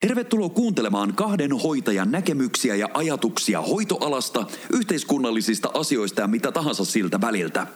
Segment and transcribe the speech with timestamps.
[0.00, 7.66] Tervetuloa kuuntelemaan kahden hoitajan näkemyksiä ja ajatuksia hoitoalasta, yhteiskunnallisista asioista ja mitä tahansa siltä väliltä.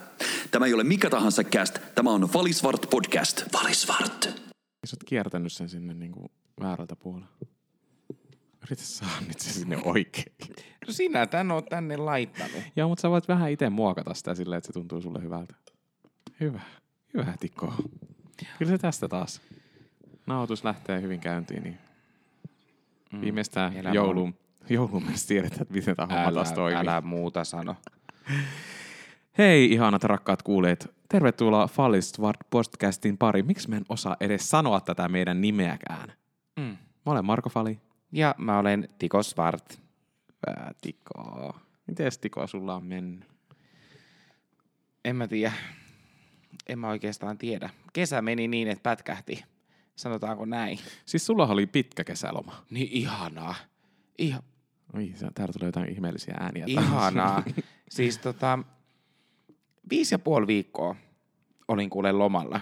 [0.50, 3.42] Tämä ei ole mikä tahansa cast, tämä on Valisvart podcast.
[3.52, 4.22] Valisvart.
[4.86, 6.26] Sä oot kiertänyt sen sinne niin kuin
[6.60, 7.28] väärältä puolella.
[8.62, 10.32] Yritä saada nyt se sinne oikein.
[10.86, 12.62] No sinä tän oot tänne laittanut.
[12.76, 15.54] Joo, mutta sä voit vähän itse muokata sitä silleen, että se tuntuu sulle hyvältä.
[16.40, 16.60] Hyvä.
[17.14, 17.74] Hyvä, Tikko.
[18.58, 19.40] Kyllä se tästä taas.
[20.26, 21.78] Nauhoitus lähtee hyvin käyntiin, niin
[23.14, 23.20] Mm.
[23.20, 24.34] viimeistään on- jouluun,
[24.70, 26.76] jouluun mennessä tiedetään, että miten tämä homma taas Älä, toimii.
[26.80, 27.76] älä muuta sano.
[29.38, 30.90] Hei ihanat rakkaat kuulijat.
[31.08, 33.46] Tervetuloa Fallistvart podcastin pariin.
[33.46, 36.12] Miksi mä en osaa edes sanoa tätä meidän nimeäkään?
[36.56, 36.62] Mm.
[37.06, 37.80] Mä olen Marko Fali.
[38.12, 39.80] Ja mä olen Tiko Svart.
[40.46, 41.54] Hyvä, Tiko.
[41.86, 43.24] Mites Tiko sulla on mennyt?
[45.04, 45.52] En mä tiedä.
[46.68, 47.70] En mä oikeastaan tiedä.
[47.92, 49.44] Kesä meni niin, että pätkähti.
[49.96, 50.78] Sanotaanko näin?
[51.06, 52.64] Siis sulla oli pitkä kesäloma.
[52.70, 53.54] Niin ihanaa.
[54.18, 54.42] Iha,
[54.94, 56.64] Oi, täältä tulee jotain ihmeellisiä ääniä.
[56.66, 57.42] ihanaa.
[57.96, 58.58] siis tota,
[59.90, 60.96] viisi ja puoli viikkoa
[61.68, 62.60] olin kuule lomalla.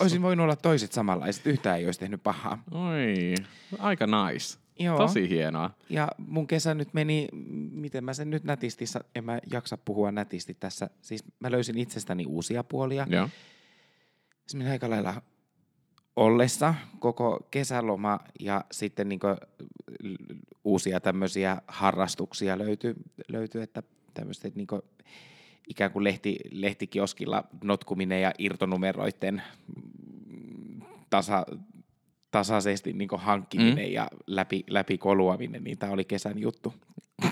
[0.00, 1.46] Olisin voinut olla toiset samanlaiset.
[1.46, 2.62] Yhtään ei olisi tehnyt pahaa.
[2.70, 3.34] Oi,
[3.78, 4.58] aika nice.
[4.78, 4.98] Joo.
[4.98, 5.70] Tosi hienoa.
[5.90, 7.28] Ja mun kesä nyt meni,
[7.72, 10.90] miten mä sen nyt nätisti, en mä jaksa puhua nätisti tässä.
[11.02, 13.06] Siis mä löysin itsestäni uusia puolia.
[13.10, 13.28] Joo.
[14.46, 15.22] Se meni aika lailla
[16.16, 19.20] ollessa koko kesäloma ja sitten niin
[20.64, 22.94] uusia tämmöisiä harrastuksia löytyi,
[23.28, 23.82] löytyi että
[24.14, 24.66] tämmöiset niin
[25.68, 29.42] ikään kuin lehti, lehtikioskilla notkuminen ja irtonumeroiden
[29.76, 31.46] mm, tasa,
[32.30, 33.92] tasaisesti niin hankkiminen mm.
[33.92, 36.74] ja läpi, läpi koluaminen, niin tämä oli kesän juttu.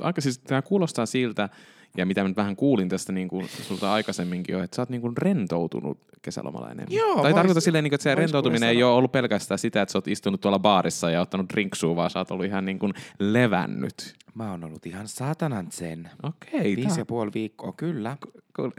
[0.00, 1.48] Aika siis, tämä kuulostaa siltä,
[1.96, 4.88] ja mitä mä nyt vähän kuulin tästä niin kuin sulta aikaisemminkin jo, että sä oot
[4.88, 6.92] niin kuin rentoutunut kesälomalla enemmän.
[6.92, 9.98] Joo, tai tarkoita silleen, niin että se rentoutuminen ei ole ollut pelkästään sitä, että sä
[9.98, 14.14] oot istunut tuolla baarissa ja ottanut drinksua, vaan sä oot ollut ihan niin kuin levännyt.
[14.34, 16.10] Mä oon ollut ihan saatanan sen.
[16.22, 18.16] Okei, Viisi tää- ja puoli viikkoa, kyllä.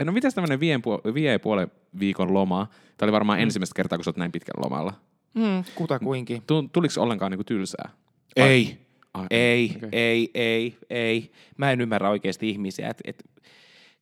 [0.06, 1.68] No mitäs tämmönen vie, puol- vie puolen
[2.00, 2.68] viikon loma?
[2.98, 3.44] Tämä oli varmaan Mm.
[3.44, 4.94] ensimmäistä kertaa, kun sä oot näin pitkällä lomalla.
[5.34, 6.42] Mm, kutakuinkin.
[6.48, 7.90] Tu- Tuliko ollenkaan niinku tylsää?
[8.36, 8.78] Ei.
[9.14, 9.90] Ai, Ei, okei.
[9.92, 11.32] ei, ei, ei.
[11.58, 13.24] Mä en ymmärrä oikeasti ihmisiä, että et,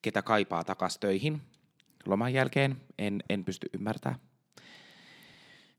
[0.01, 1.41] ketä kaipaa takas töihin
[2.05, 2.77] loman jälkeen.
[2.97, 4.19] En, en pysty ymmärtämään.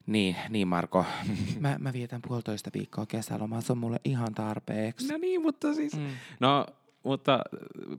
[0.07, 1.05] Niin, niin Marko.
[1.61, 3.61] Mä, mä vietän puolitoista viikkoa kesälomaa.
[3.61, 5.13] Se on mulle ihan tarpeeksi.
[5.13, 5.97] No niin, mutta siis...
[5.97, 6.09] Mm.
[6.41, 6.67] No,
[7.03, 7.41] mutta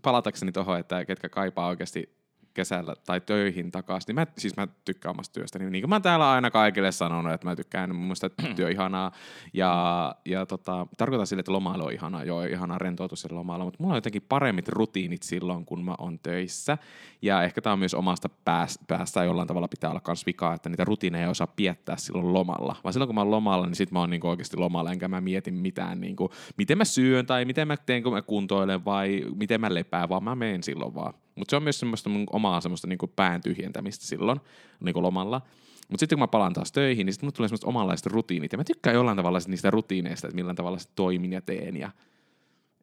[0.02, 2.23] palatakseni tuohon, että ketkä kaipaa oikeasti
[2.54, 5.70] kesällä tai töihin takaisin, niin mä, siis mä tykkään omasta työstäni.
[5.70, 9.12] Niin kuin mä täällä aina kaikille sanonut, että mä tykkään, mun mielestä työ ihanaa.
[9.54, 13.78] Ja, ja tota, tarkoitan sille, että lomailu on ihanaa, joo, ihanaa rentoutua sillä lomalla, mutta
[13.84, 16.78] mulla on jotenkin paremmit rutiinit silloin, kun mä oon töissä.
[17.22, 20.70] Ja ehkä tämä on myös omasta päästä, päästä jollain tavalla pitää olla kans vikaa, että
[20.70, 22.76] niitä rutiineja ei osaa piettää silloin lomalla.
[22.84, 25.22] Vaan silloin, kun mä oon lomalla, niin sit mä oon niinku oikeasti lomalla, enkä mä
[25.22, 29.62] mietin mitään, niinku, miten mä syön tai miten mä teen, kun mä kuntoilen vai miten
[29.62, 31.14] mä lepään, vaan mä menen silloin vaan.
[31.36, 34.40] Mutta se on myös semmoista mun omaa semmoista niinku pään tyhjentämistä silloin
[34.80, 35.42] niinku lomalla.
[35.90, 38.52] Mutta sitten kun mä palaan taas töihin, niin sitten mulle tulee semmoista omanlaiset rutiinit.
[38.52, 41.78] Ja mä tykkään jollain tavalla niistä rutiineista, että millä tavalla sit toimin ja teen.
[41.78, 41.92] Ja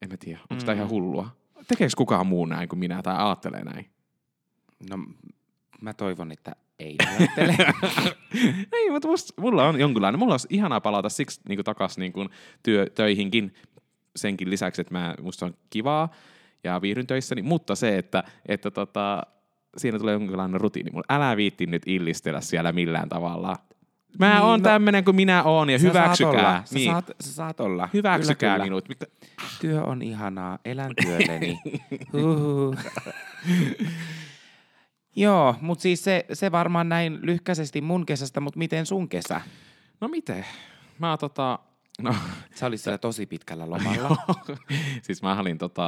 [0.02, 0.78] en mä tiedä, onko tämä Mm.
[0.78, 1.28] ihan hullua?
[1.68, 3.90] Tekeekö kukaan muu näin kuin minä tai ajattelee näin?
[4.90, 4.96] No,
[5.80, 7.56] mä toivon, että ei ajattele.
[8.72, 10.18] Ei, mutta musta, mulla on jonkunlainen.
[10.18, 12.30] Mulla olisi ihanaa palata siksi niin takaisin niin
[12.62, 13.54] työ, töihinkin
[14.16, 16.08] senkin lisäksi, että mä, musta on kivaa
[16.64, 19.22] ja viihdyn töissäni, mutta se, että, että tota,
[19.76, 20.90] siinä tulee jonkinlainen rutiini.
[20.90, 23.56] Mulla älä viitti nyt illistellä siellä millään tavalla.
[24.18, 26.30] Mä Niin, oon no- tämmönen kuin minä oon ja Sä saat hyväksykää.
[26.32, 26.62] olla.
[26.64, 26.90] Sä, niin.
[26.92, 27.88] saat, sä saat olla.
[27.94, 28.64] Hyväksykää Kyllä, kyllä.
[28.64, 28.88] minut.
[28.88, 29.06] Mitä?
[29.60, 31.60] Työ on ihanaa, elän työlleni.
[32.12, 32.76] Huhhuh.
[35.16, 39.40] Joo, mutta siis se, se varmaan näin lyhkäisesti mun kesästä, mutta miten sun kesä?
[40.00, 40.44] No miten?
[40.98, 41.58] Mä tota,
[42.02, 42.14] no,
[42.54, 44.16] Sä olit siellä tosi pitkällä lomalla.
[45.02, 45.86] siis mä olin tota,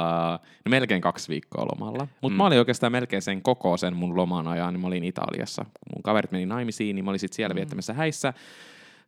[0.65, 2.07] no melkein kaksi viikkoa lomalla.
[2.21, 2.37] Mutta Mm.
[2.37, 5.63] mä olin oikeastaan melkein sen koko sen mun loman ajan, niin mä olin Italiassa.
[5.63, 7.57] Kun mun kaverit meni naimisiin, niin mä olin sit siellä mm.
[7.57, 8.33] viettämässä häissä,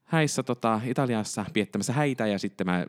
[0.04, 2.86] häissä tota, Italiassa viettämässä häitä ja sitten mä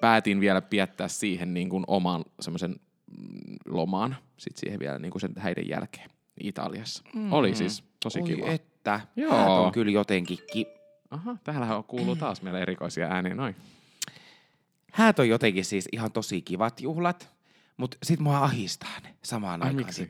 [0.00, 5.20] päätin vielä viettää siihen niin kuin oman semmoisen mm, lomaan sit siihen vielä niin kuin
[5.20, 6.10] sen häiden jälkeen
[6.40, 7.02] Italiassa.
[7.14, 7.32] Mm.
[7.32, 8.46] Oli siis tosi Oi kiva.
[8.46, 9.32] että, Joo.
[9.32, 10.66] Häät on kyllä jotenkin ki-
[11.12, 13.56] Aha, täällähän kuuluu taas meille erikoisia ääniä, noin.
[14.92, 17.28] Häät on jotenkin siis ihan tosi kivat juhlat,
[17.76, 19.86] mutta sit mua ahistaa ne samaan Ai, aikaan.
[19.86, 20.08] miksi?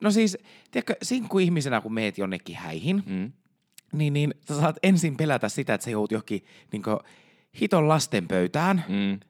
[0.00, 0.38] No siis,
[0.70, 3.32] tiedätkö, sinkku ihmisenä kun meet jonnekin häihin, Mm.
[3.92, 6.82] niin, niin sä saat ensin pelätä sitä, että sä joudut johonkin niin
[7.60, 8.84] hiton lasten pöytään.
[8.88, 9.20] Mm.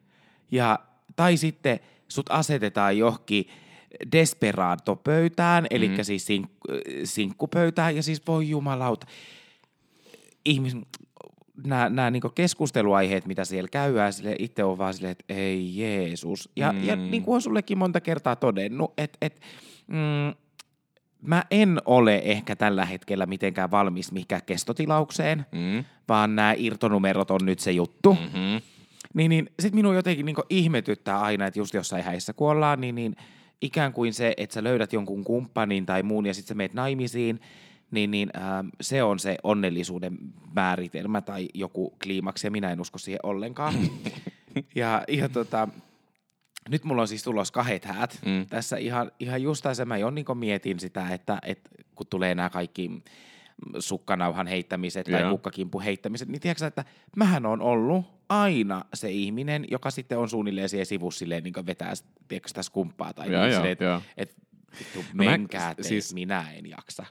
[0.51, 0.79] Ja,
[1.17, 3.49] tai sitten sut asetetaan johonkin
[4.13, 6.01] desperado-pöytään, eli Mhm.
[6.03, 6.51] siis sink,
[7.05, 9.07] sinkkupöytään, ja siis voi jumalauta.
[10.47, 10.77] Ihmis,
[11.67, 16.49] nämä, nämä niin keskusteluaiheet, mitä siellä käydään, sille itse on vaan silleen, että ei Jeesus.
[16.57, 16.85] Ja, mm.
[16.85, 19.41] ja niin kuin on sullekin monta kertaa todennut, että, että
[19.87, 20.35] mm,
[21.23, 25.85] mä en ole ehkä tällä hetkellä mitenkään valmis mihinkään kestotilaukseen, mm.
[26.09, 28.15] vaan nämä irtonumerot on nyt se juttu.
[28.15, 28.61] Mm-hmm.
[29.15, 33.17] Niin, niin sit minun jotenkin niin ihmetyttää aina, että just jossain häissä kuollaan, niin, niin
[33.63, 37.41] ikään kuin se, että sä löydät jonkun kumppanin tai muun ja sitten sä meet naimisiin,
[37.91, 40.19] niin, niin ähm, se on se onnellisuuden
[40.55, 43.75] määritelmä tai joku kliimaksi, ja minä en usko siihen ollenkaan.
[44.75, 45.69] ja, ja tota,
[46.69, 48.19] nyt mulla on siis tulos kahdet häät.
[48.27, 48.47] Mm.
[48.47, 52.51] Tässä ihan, ihan just tässä mä jo niin mietin sitä, että, että kun tulee nämä
[52.51, 52.91] kaikki
[53.79, 56.85] sukkanauhan heittämiset tai kukkakimpu heittämiset, niin tiedätkö että
[57.17, 61.93] mähän on ollut aina se ihminen, joka sitten on suunnilleen siihen sivussa silleen, niin vetää
[62.29, 64.37] tiedätkö, sitä skumppaa tai niin, silleen, että et,
[64.97, 67.07] no menkää te, siis, minä en jaksa.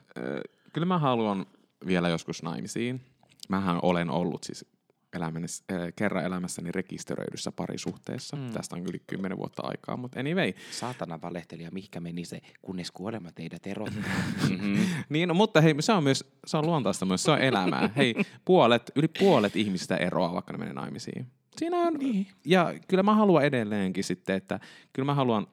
[0.75, 1.45] Kyllä mä haluan
[1.87, 3.01] vielä joskus naimisiin.
[3.49, 4.65] Mähän olen ollut siis
[5.13, 8.37] elämäni, äh, kerran elämässäni rekisteröidyssä parisuhteessa.
[8.37, 8.51] Mm.
[8.51, 10.53] Tästä on yli kymmenen vuotta aikaa, mutta anyway.
[10.71, 14.03] Saatana valehtelija, mihinkä meni se, kunnes kuolema teidät erottaa.
[14.49, 14.77] mm-hmm.
[15.09, 17.89] niin, no, mutta hei, se on myös, se on luontaista myös, se on elämää.
[17.97, 21.27] hei, puolet, yli puolet ihmistä eroaa, vaikka ne menee naimisiin.
[21.57, 22.27] Siinä on, niin.
[22.45, 24.59] ja kyllä mä haluan edelleenkin sitten, että
[24.93, 25.47] kyllä mä haluan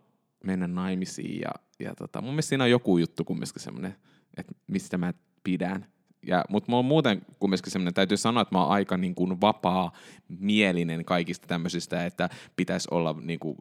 [0.45, 3.97] mennä naimisiin ja, ja tota, mun mielestä siinä on joku juttu kumminkin semmoinen,
[4.37, 5.15] että mistä mä
[5.45, 5.87] pidän.
[6.27, 9.41] Ja, mutta mä oon muuten kumminkin semmoinen, täytyy sanoa, että mä oon aika niin kuin
[9.41, 9.93] vapaa
[10.29, 13.59] mielinen kaikista tämmöisistä, että pitäisi olla niin kuin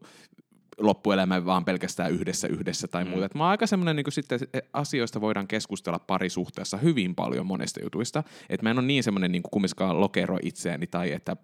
[0.77, 3.09] loppuelämä vaan pelkästään yhdessä yhdessä tai mm.
[3.09, 3.25] muuta.
[3.25, 4.39] Et mä oon aika semmoinen, niin sitten
[4.73, 8.23] asioista voidaan keskustella parisuhteessa hyvin paljon monesta jutuista.
[8.49, 11.37] Että mä en ole niin semmoinen niin kumminkaan lokero itseäni tai että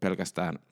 [0.00, 0.58] pelkästään–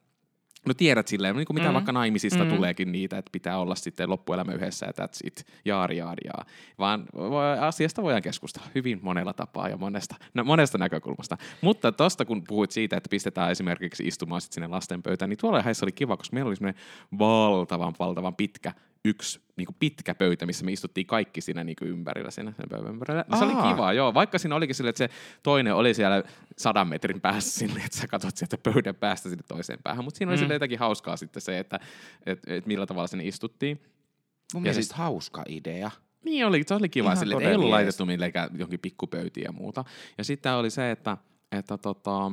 [0.68, 1.74] No tiedät silleen, niin kuin mitä mm.
[1.74, 2.50] vaikka naimisista mm.
[2.50, 6.44] tuleekin niitä, että pitää olla sitten loppuelämä yhdessä ja that's it, jaari jaari jaa.
[6.78, 7.06] Vaan
[7.60, 11.36] asiasta voidaan keskustella hyvin monella tapaa ja monesta, no, monesta näkökulmasta.
[11.60, 15.92] Mutta tosta kun puhuit siitä, että pistetään esimerkiksi istumaan sitten sinne lastenpöytään, niin tuolla oli
[15.92, 16.82] kiva, koska meillä oli semmoinen
[17.18, 18.72] valtavan, valtavan pitkä
[19.04, 22.68] yksi niin kuin pitkä pöytä, missä me istuttiin kaikki siinä niin kuin ympärillä siinä sen
[22.70, 23.24] pöydän ympärillä.
[23.38, 24.14] Se oli kiva, joo.
[24.14, 25.10] Vaikka siinä olikin sille, että se
[25.42, 26.22] toinen oli siellä
[26.56, 30.04] sadan metrin päässä sinne, että sä katsot sieltä pöydän päästä sinne toiseen päähän.
[30.04, 30.52] Mutta siinä oli mm.
[30.52, 31.80] jotakin hauskaa sitten se, että
[32.26, 33.82] et, et millä tavalla sinne istuttiin.
[34.54, 35.90] Mun ja mielestä sit, hauska idea.
[36.24, 39.84] Niin oli, se oli kiva sille, että ei ollut laitettu millekään johonkin pikkupöytiin ja muuta.
[40.18, 41.16] Ja sitten oli se, että,
[41.52, 42.32] että tota,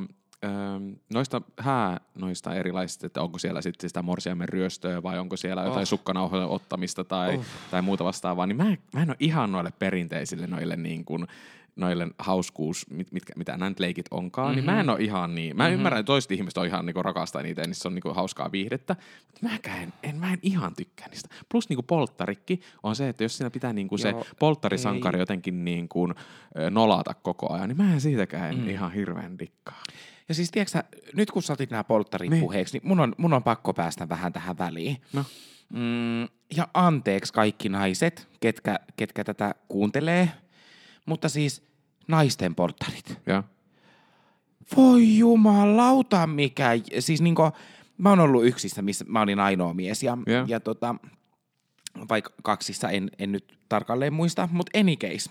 [1.12, 5.68] noista hää noista erilaisista, että onko siellä sitten sitä morsiamen ryöstöä vai onko siellä oh.
[5.68, 7.44] jotain sukkanauhojen ottamista tai, oh.
[7.70, 11.26] tai muuta vastaavaa, niin mä, mä en ole ihan noille perinteisille noille niin kuin,
[11.76, 14.56] noille hauskuus, mit, mitkä, mitä nämä leikit onkaan, mm-hmm.
[14.56, 14.94] niin mä en mhm.
[14.94, 15.56] ole ihan niin.
[15.56, 15.74] Mä mm-hmm.
[15.74, 18.96] ymmärrän, että toiset ihmiset on ihan niinku rakastaa niitä ja niissä on niinku hauskaa viihdettä,
[19.26, 21.28] mutta mäkään en, en, mä en ihan tykkää niistä.
[21.48, 25.22] Plus niinku polttarikki on se, että jos siinä pitää niinku se polttarisankari ei.
[25.22, 26.08] jotenkin niinku,
[26.70, 28.68] nolata koko ajan, niin mä en siitäkään mm.
[28.68, 29.82] ihan hirveän dikkaa.
[30.28, 30.82] Ja siis tiedätkö
[31.14, 32.40] nyt kun saatit nämä polttarit niin.
[32.40, 34.96] puheeksi, niin mun on, mun on pakko päästä vähän tähän väliin.
[35.12, 35.24] No.
[35.72, 36.22] Mm,
[36.56, 40.30] ja anteeksi kaikki naiset, ketkä, ketkä tätä kuuntelee,
[41.06, 41.62] mutta siis
[42.08, 43.18] naisten polttarit.
[43.26, 43.42] Ja.
[44.76, 47.42] Voi jumalauta mikä, siis niinku,
[47.98, 50.44] mä oon ollut yksissä, missä mä olin ainoa mies ja, ja.
[50.48, 50.94] ja tota,
[52.08, 55.30] vaikka kaksissa en, en nyt tarkalleen muista, mutta any case.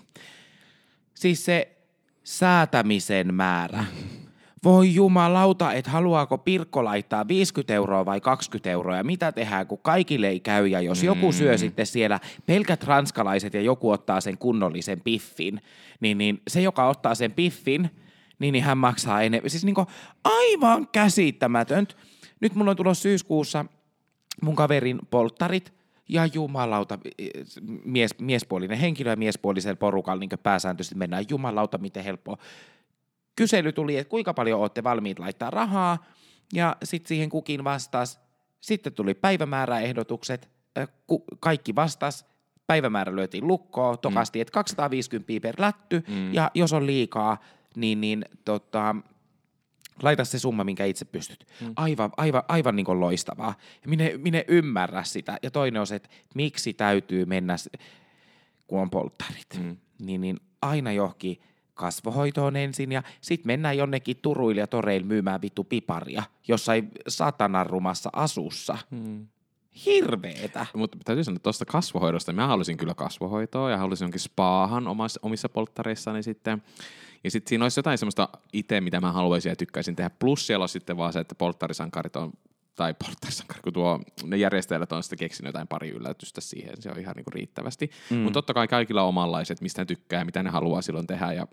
[1.14, 1.76] Siis se
[2.24, 3.84] säätämisen määrä.
[4.66, 9.78] Voi jumalauta, että haluaako Pirkko laittaa 50 euroa vai 20 euroa ja mitä tehdään, kun
[9.78, 11.06] kaikille ei käy ja jos mm.
[11.06, 15.60] joku syö sitten siellä pelkät ranskalaiset ja joku ottaa sen kunnollisen piffin,
[16.00, 17.90] niin, niin se, joka ottaa sen piffin,
[18.38, 19.50] niin, niin hän maksaa enemmän.
[19.50, 19.74] Siis niin
[20.24, 21.94] aivan käsittämätöntä.
[22.40, 23.64] Nyt mulla on tulossa syyskuussa
[24.42, 25.76] mun kaverin polttarit,
[26.08, 26.98] ja jumalauta,
[27.84, 32.36] mies, miespuolinen henkilö ja miespuolisella porukalla niin pääsääntöisesti mennään, jumalauta, miten helppoa
[33.36, 36.04] kysely tuli, että kuinka paljon olette valmiit laittaa rahaa,
[36.52, 38.18] ja sitten siihen kukin vastasi.
[38.60, 40.50] Sitten tuli päivämääräehdotukset,
[41.40, 42.26] kaikki vastas,
[42.66, 44.40] päivämäärä lyötiin lukkoon, tokasti, mm.
[44.40, 46.34] että 250 per lätty, mm.
[46.34, 47.38] ja jos on liikaa,
[47.76, 48.96] niin, niin tota,
[50.02, 51.46] laita se summa, minkä itse pystyt.
[51.60, 51.72] Mm.
[51.76, 53.54] Aivan, aivan, aivan niin kuin loistavaa.
[53.86, 55.38] Minä, minä ymmärrä sitä.
[55.42, 57.56] Ja toinen on se, että miksi täytyy mennä,
[58.66, 59.76] kun on polttarit, mm.
[59.98, 61.40] niin, niin aina johonkin
[61.76, 68.78] kasvohoitoon ensin ja sitten mennään jonnekin turuille ja toreille myymään vittu piparia jossain satanarumassa asussa.
[68.90, 69.26] Hmm.
[69.86, 70.66] Hirveetä.
[70.74, 75.48] Mutta täytyy sanoa tuosta kasvohoidosta, mä halusin kyllä kasvohoitoa ja halusin jonkin spaahan omissa, omissa
[75.48, 76.62] polttareissani sitten.
[77.24, 80.10] Ja sitten siinä olisi jotain semmoista itse, mitä mä haluaisin ja tykkäisin tehdä.
[80.10, 82.32] Plus siellä on sitten vaan se, että polttarisankarit on
[82.76, 86.98] tai portaissankari, kun tuo, ne järjestäjät on sitten keksinyt jotain pari yllätystä siihen, se on
[86.98, 87.90] ihan niinku riittävästi.
[88.10, 88.16] Mm.
[88.16, 91.32] Mutta totta kai kaikilla on omanlaiset, mistä ne tykkää, mitä ne haluaa silloin tehdä.
[91.32, 91.46] Ja,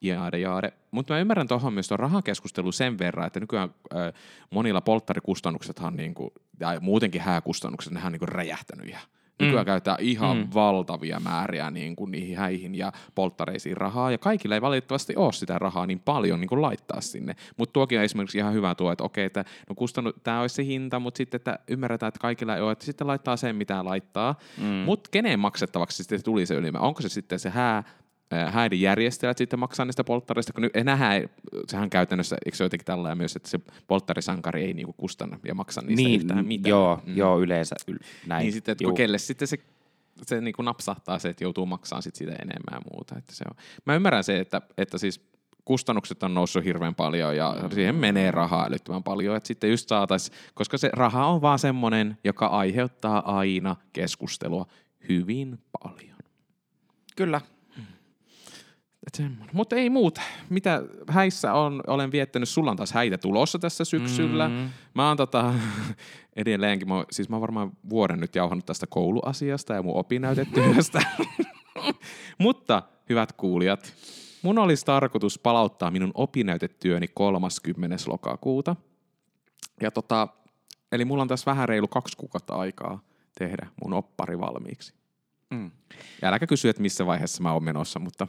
[0.00, 0.72] jaade jaade.
[0.90, 4.12] Mutta mä ymmärrän tuohon myös tuon rahakeskustelu sen verran, että nykyään äh,
[4.50, 8.98] monilla polttarikustannuksethan niinku, ja muutenkin hääkustannukset, nehän on niinku räjähtänyt ja
[9.40, 9.66] Nykyään mm.
[9.66, 10.48] käytetään ihan mm.
[10.54, 15.58] valtavia määriä niin kuin niihin häihin ja polttareisiin rahaa, ja kaikilla ei valitettavasti ole sitä
[15.58, 17.36] rahaa niin paljon niin kuin laittaa sinne.
[17.56, 20.64] Mutta tuokin on esimerkiksi ihan hyvä tuo, että okei, että no kustannu, tämä olisi se
[20.64, 24.34] hinta, mutta sitten että ymmärretään, että kaikilla ei ole, että sitten laittaa sen, mitä laittaa.
[24.58, 24.64] Mm.
[24.64, 26.78] Mutta kenen maksettavaksi sitten tuli se ylimä?
[26.78, 27.84] Onko se sitten se hää
[28.50, 31.28] häidin järjestäjät sitten maksaa niistä polttareista, kun nähdään,
[31.68, 35.80] sehän käytännössä, eikö se jotenkin tällä myös, että se polttarisankari ei niinku kustanna ja maksa
[35.80, 36.70] niistä niin, yhtään mitään.
[36.70, 37.16] Joo, mm.
[37.16, 38.42] joo yleensä yl, näin.
[38.42, 39.58] Niin sitten, että kun kelle sitten se,
[40.22, 43.18] se niinku napsahtaa se, että joutuu maksamaan sit sitä enemmän ja muuta.
[43.18, 43.56] Että se on.
[43.84, 45.20] Mä ymmärrän se, että, että siis
[45.64, 50.32] kustannukset on noussut hirveän paljon ja siihen menee rahaa älyttömän paljon, että sitten just saatais,
[50.54, 54.66] koska se raha on vaan semmoinen, joka aiheuttaa aina keskustelua
[55.08, 56.16] hyvin paljon.
[57.16, 57.40] Kyllä,
[59.52, 60.20] mutta ei muuta.
[60.50, 64.48] Mitä häissä on, olen viettänyt, sulla on taas häitä tulossa tässä syksyllä.
[64.48, 64.70] Mm-hmm.
[64.94, 65.54] Mä oon tota,
[66.36, 71.02] edelleenkin, mä, siis mä oon varmaan vuoden nyt jauhannut tästä kouluasiasta ja mun opinäytetyöstä.
[72.38, 73.94] Mutta hyvät kuulijat,
[74.42, 77.96] mun olisi tarkoitus palauttaa minun opinäytetyöni 30.
[78.06, 78.76] lokakuuta.
[79.80, 80.28] Ja tota,
[80.92, 83.00] eli mulla on tässä vähän reilu kaksi kuukautta aikaa
[83.38, 84.94] tehdä mun oppari valmiiksi.
[85.50, 85.70] Mm.
[86.22, 88.26] Ja äläkä kysy, että missä vaiheessa mä oon menossa, mutta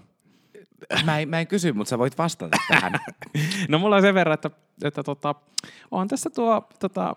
[1.05, 2.93] Mä en, mä en kysy, mutta sä voit vastata tähän.
[3.69, 4.51] no mulla on sen verran, että,
[4.83, 5.35] että tota,
[5.91, 7.15] on tässä tuo tota,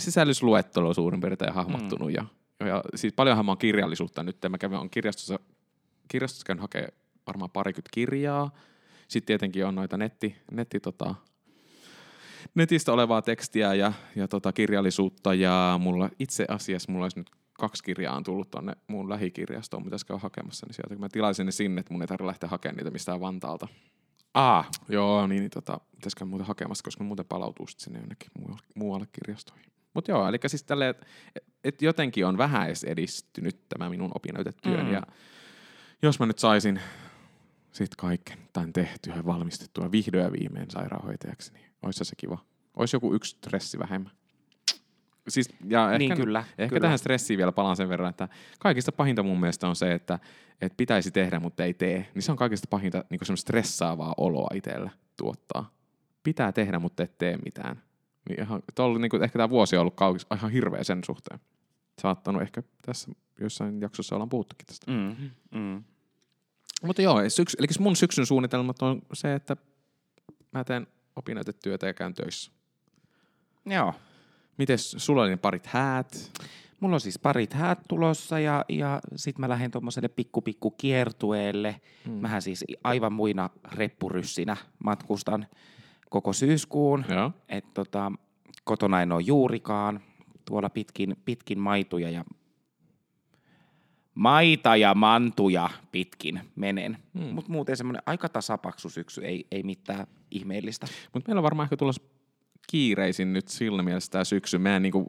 [0.00, 2.08] sisällysluettelo suurin piirtein hahmottunut.
[2.08, 2.14] Mm.
[2.14, 2.24] Ja,
[2.66, 4.36] ja siis paljonhan mä oon kirjallisuutta nyt.
[4.48, 5.38] Mä kävin on kirjastossa,
[6.08, 6.92] kirjastossa käyn hakemaan
[7.26, 8.50] varmaan parikymmentä kirjaa.
[9.08, 11.14] Sitten tietenkin on noita netti, netti tota,
[12.54, 15.34] netistä olevaa tekstiä ja, ja tota kirjallisuutta.
[15.34, 17.30] Ja mulla itse asiassa mulla olisi nyt
[17.62, 21.46] kaksi kirjaa on tullut tuonne mun lähikirjastoon, mitä käy hakemassa, niin sieltä kun mä tilaisin
[21.46, 23.68] ne sinne, että mun ei tarvitse lähteä hakemaan niitä mistään Vantaalta.
[24.34, 24.64] Aa.
[24.88, 29.06] Joo, niin, niin tota, pitäisikö muuten hakemassa, koska muuten palautuu sitten sinne jonnekin muualle, muualle
[29.12, 29.66] kirjastoihin.
[29.94, 31.06] Mutta joo, eli siis tälle, että
[31.64, 34.92] et jotenkin on vähän edes edistynyt tämä minun opinnäytetyön, mm.
[34.92, 35.02] ja
[36.02, 36.80] jos mä nyt saisin
[37.72, 42.38] sitten kaiken tämän tehtyä ja valmistettua vihdoin ja viimein sairaanhoitajaksi, niin olisi se kiva.
[42.76, 44.12] Olisi joku yksi stressi vähemmän.
[45.28, 46.80] Siis, ja ehkä, niin kyllä, ehkä kyllä.
[46.80, 50.18] tähän stressiin vielä palaan sen verran, että kaikista pahinta mun mielestä on se, että,
[50.60, 52.08] että pitäisi tehdä, mutta ei tee.
[52.14, 55.74] Niin se on kaikista pahinta niin semmoista stressaavaa oloa itselle tuottaa.
[56.22, 57.82] Pitää tehdä, mutta et tee mitään.
[58.28, 61.40] Niin ihan, ollut, niin kuin, ehkä tämä vuosi on ollut kaunis, ihan hirveä sen suhteen.
[62.02, 63.10] Saattanut ehkä tässä
[63.40, 64.90] jossain jaksossa ollaan puhuttukin tästä.
[64.90, 65.84] Mm, mm.
[66.82, 69.56] Mutta joo, syks, eli mun syksyn suunnitelmat on se, että
[70.52, 70.86] mä teen
[71.16, 72.52] opinnäytetyötä ja käyn töissä.
[73.66, 73.94] Joo.
[74.58, 76.32] Mites sulla oli ne parit häät?
[76.80, 81.80] Mulla on siis parit häät tulossa ja, ja sit mä lähden tuommoiselle pikku pikku kiertueelle.
[82.06, 82.14] Hmm.
[82.14, 85.46] Mähän siis aivan muina reppuryssinä matkustan
[86.10, 87.04] koko syyskuun.
[87.48, 88.12] Et tota,
[88.64, 90.00] kotona en ole juurikaan.
[90.44, 92.24] Tuolla pitkin, pitkin maituja ja
[94.14, 96.98] maita ja mantuja pitkin menen.
[97.18, 97.34] Hmm.
[97.34, 100.86] Mutta muuten semmoinen aika tasapaksu syksy, ei, ei mitään ihmeellistä.
[101.12, 102.02] Mutta meillä on varmaan ehkä tulossa
[102.66, 105.06] kiireisin nyt sillä mielessä tämä syksy meidän niin kuin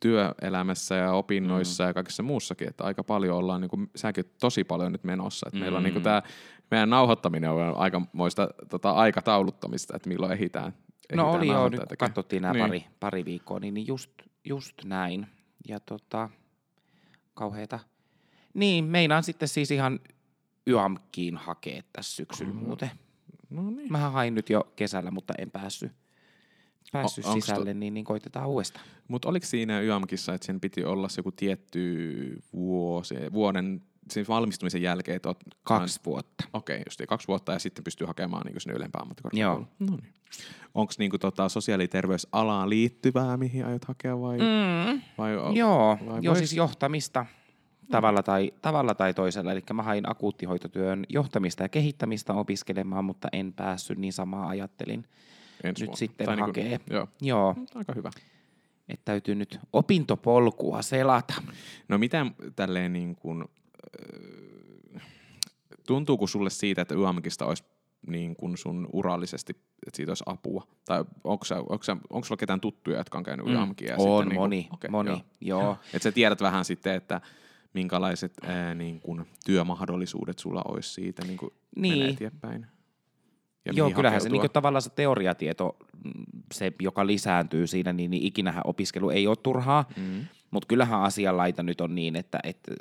[0.00, 1.88] työelämässä ja opinnoissa mm.
[1.88, 5.56] ja kaikessa muussakin, että aika paljon ollaan, niin kuin, säkin tosi paljon nyt menossa, että
[5.56, 5.60] mm.
[5.60, 6.22] meillä on niin kuin tämä,
[6.70, 10.72] meidän nauhoittaminen on aikamoista tota, aikatauluttamista, että milloin ehitään.
[11.10, 12.66] ehitään no oli joo, nyt kun katsottiin nämä niin.
[12.66, 14.10] pari, pari viikkoa, niin, niin just,
[14.44, 15.26] just näin.
[15.68, 16.30] Ja tota,
[17.34, 17.78] kauheita.
[18.54, 20.00] Niin, meinaan sitten siis ihan
[20.66, 22.58] YAMKiin hakea tässä syksyllä mm.
[22.58, 22.90] muuten.
[23.50, 23.92] No niin.
[23.92, 25.92] Mähän hain nyt jo kesällä, mutta en päässyt
[26.92, 27.78] päässyt o, sisälle, to...
[27.78, 28.84] niin, niin koitetaan uudestaan.
[29.08, 34.82] Mutta oliko siinä YAMKissa, että sen piti olla se joku tietty vuosi, vuoden siis valmistumisen
[34.82, 35.16] jälkeen?
[35.16, 36.04] Että kaksi kaan...
[36.06, 36.44] vuotta.
[36.52, 39.68] Okei, okay, just kaksi vuotta ja sitten pystyy hakemaan niin sinne ylempään ammattikorkeakouluun.
[39.80, 39.90] Joo.
[39.90, 40.14] No niin.
[40.74, 44.38] Onko niinku tota sosiaali- ja terveysalaan liittyvää, mihin aiot hakea vai?
[44.38, 45.00] Mm.
[45.18, 45.50] vai o...
[45.50, 47.26] Joo, vai joo siis johtamista
[47.90, 49.52] tavalla tai, tavalla tai toisella.
[49.52, 55.04] Eli mä hain akuuttihoitotyön johtamista ja kehittämistä opiskelemaan, mutta en päässyt, niin samaa ajattelin
[55.64, 55.96] ensi nyt vuonna.
[55.96, 56.64] sitten tai hakee.
[56.64, 57.08] Niin kuin, joo.
[57.20, 57.54] joo.
[57.74, 58.10] Aika hyvä.
[58.88, 61.34] Että täytyy nyt opintopolkua selata.
[61.88, 63.44] No mitä tälleen niin kuin,
[65.86, 67.64] tuntuuko sulle siitä, että YAMKista olisi
[68.06, 69.52] niin kuin sun urallisesti,
[69.86, 70.66] että siitä olisi apua?
[70.84, 73.52] Tai onko, sä, onko, sä, onko sulla ketään tuttuja, jotka on käynyt mm.
[73.52, 73.96] YAMKia?
[73.98, 75.62] On, sitten, moni, niin kuin, okay, moni, joo.
[75.62, 75.76] joo.
[75.86, 77.20] Että sä tiedät vähän sitten, että
[77.74, 81.98] minkälaiset ää, niin kuin, työmahdollisuudet sulla olisi siitä niin kuin niin.
[81.98, 82.66] menee eteenpäin.
[83.64, 84.40] Ja Joo, kyllähän hakeutua.
[84.40, 89.26] se niin tavallaan se teoriatieto, mm, se joka lisääntyy siinä, niin, niin ikinähän opiskelu ei
[89.26, 90.24] ole turhaa, mm.
[90.50, 92.72] mutta kyllähän asianlaita nyt on niin, että, että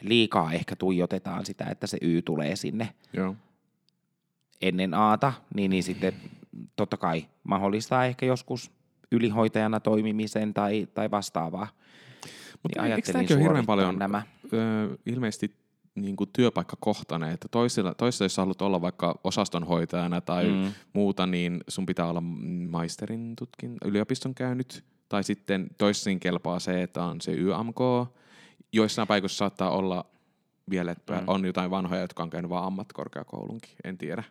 [0.00, 2.88] liikaa ehkä tuijotetaan sitä, että se Y tulee sinne.
[3.12, 3.36] Joo.
[4.62, 6.12] ennen aata, niin, niin sitten
[6.76, 8.70] totta kai mahdollistaa ehkä joskus
[9.12, 11.68] ylihoitajana toimimisen tai, tai vastaavaa.
[12.62, 14.22] Mutta Niin eikö tämäkin ole hirveän paljon nämä.
[14.52, 15.61] Ö, ilmeisesti
[15.94, 20.72] niin kuin työpaikkakohtainen, että toisilla, toisilla jos haluat olla vaikka osastonhoitajana tai Mm.
[20.92, 22.20] muuta, niin sun pitää olla
[22.70, 27.80] maisterin tutkin, yliopiston käynyt, tai sitten toisiin kelpaa se, että on se YMK.
[28.72, 30.04] Joissain paikoissa saattaa olla
[30.70, 31.24] vielä, että Mm.
[31.26, 34.24] on jotain vanhoja, jotka on käynyt vaan ammattikorkeakoulunkin, en tiedä.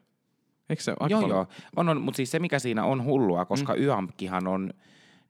[0.69, 1.29] Eikö se Joo, paljon?
[1.29, 1.47] joo.
[1.75, 3.81] On, on, mutta siis se, mikä siinä on hullua, koska mm.
[3.81, 4.73] YAMKihan on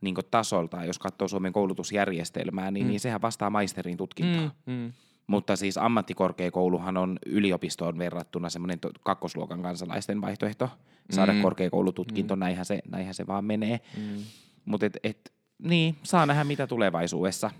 [0.01, 2.89] niin tasolta, jos katsoo Suomen koulutusjärjestelmää, niin, mm.
[2.89, 4.41] niin sehän vastaa maisterin tutkintoa.
[4.65, 4.73] Mm.
[4.73, 4.91] Mm, mm.
[5.31, 10.69] Mutta siis ammattikorkeakouluhan on yliopistoon verrattuna semmoinen kakkosluokan kansalaisten vaihtoehto
[11.09, 11.41] saada mm.
[11.41, 12.39] Korkeakoulututkinto, mm.
[12.39, 13.79] näinhän, se, näinhän se vaan menee.
[13.97, 14.23] Mm.
[14.65, 15.33] Mutta et, et,
[15.63, 17.51] niin, saa nähdä mitä tulevaisuudessa.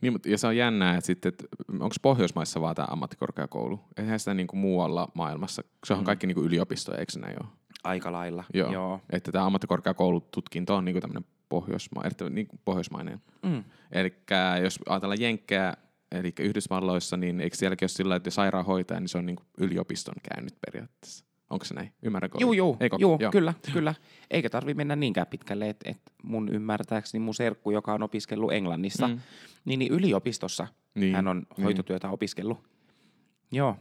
[0.00, 3.80] Niin, mutta, ja se on jännää, että sitten, että onko Pohjoismaissa vaan tämä ammattikorkeakoulu?
[3.96, 5.62] Eihän sitä niin kuin muualla maailmassa.
[5.86, 6.04] Se on Mm.
[6.04, 7.48] kaikki niin kuin yliopistoja, eikö se näin ole?
[7.84, 8.44] Aika lailla.
[8.54, 8.72] Joo.
[8.72, 9.00] Joo.
[9.10, 13.20] Että tämä ammattikorkeakoulututkinto on niin kuin tämmöinen pohjoisma, niin kuin pohjoismainen.
[13.42, 13.64] Mm.
[13.92, 14.14] Eli
[14.62, 15.76] jos ajatellaan Jenkkää,
[16.12, 20.14] eli Yhdysvalloissa, niin eikö sielläkin ole sillä, että sairaanhoitaja, niin se on niin kuin yliopiston
[20.34, 21.24] käynyt periaatteessa.
[21.50, 21.92] Onko se näin?
[22.02, 22.38] Ymmärränkö?
[22.40, 22.96] Juu, juu, Eikö?
[23.00, 23.30] juu Joo.
[23.32, 23.94] kyllä, kyllä.
[24.30, 29.08] Eikä tarvi mennä niinkään pitkälle, että et mun ymmärtääkseni mun serkku, joka on opiskellut Englannissa,
[29.08, 29.20] mm.
[29.64, 31.14] Niin, niin yliopistossa niin.
[31.14, 31.64] Hän on niin.
[31.64, 32.58] hoitotyötä opiskellut.
[33.52, 33.76] Joo.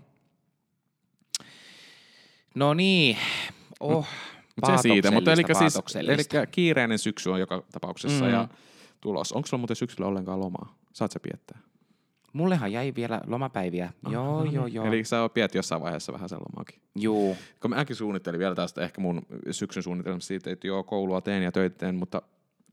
[2.55, 3.17] No niin,
[3.79, 4.07] oh,
[4.61, 8.31] Mut se siitä, mutta eli siis eli kiireinen syksy on joka tapauksessa Mm.
[8.31, 8.47] ja
[9.01, 9.31] tulos.
[9.31, 10.75] Onko sulla muuten syksyllä ollenkaan lomaa?
[10.93, 11.59] Saat sä piettää?
[12.37, 13.93] Mullehan jäi vielä lomapäiviä.
[14.09, 14.73] Joo, Aha, joo, niin.
[14.73, 14.85] joo.
[14.85, 16.81] Eli sä piet jossain vaiheessa vähän sen lomaakin.
[16.95, 17.37] Juu.
[17.61, 21.51] Kun mäkin suunnittelin vielä tästä ehkä mun syksyn suunnitelmasta siitä, että joo, koulua teen ja
[21.51, 22.21] töitä teen, mutta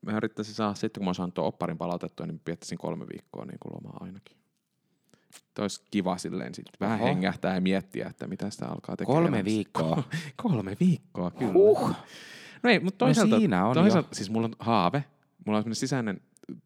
[0.06, 3.58] mä yrittäisin saada sitten, kun mä saan tuon opparin palautettua, niin piettäisin kolme viikkoa niin
[3.60, 4.36] kuin lomaa ainakin.
[5.58, 7.08] Olisi kiva silleen sitten vähän Oho.
[7.08, 9.22] hengähtää ja miettiä, että mitä sitä alkaa tekemään.
[9.22, 10.02] Kolme viikkoa.
[10.42, 11.52] kolme viikkoa, kyllä.
[11.52, 11.90] Huh.
[12.62, 15.04] No ei, mutta toisaalta, siinä on toisaalta siis mulla on haave,
[15.46, 16.20] mulla on sisäinen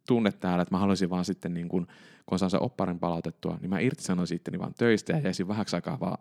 [0.07, 1.87] tunne täällä, että mä haluaisin vaan sitten niin kun,
[2.27, 6.01] kun saan sen opparin palautettua, niin mä irtisanoisin itteni vaan töistä ja jäisin vähäksi aikaa
[6.01, 6.19] vaan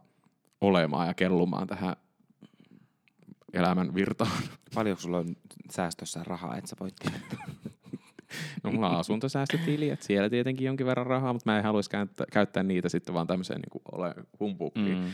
[0.61, 1.95] olemaan ja kellumaan tähän
[3.53, 4.31] elämän virtaan.
[4.75, 5.35] Paljonko sulla on
[5.71, 6.95] säästössä rahaa, että sä voit?
[8.63, 12.27] No, mulla on asuntosäästötili, että siellä tietenkin jonkin verran rahaa, mutta mä en haluaisi käyttää,
[12.31, 14.97] käyttää niitä sitten vaan tämmöiseen niin ole humpuukiin.
[14.97, 15.11] Mm.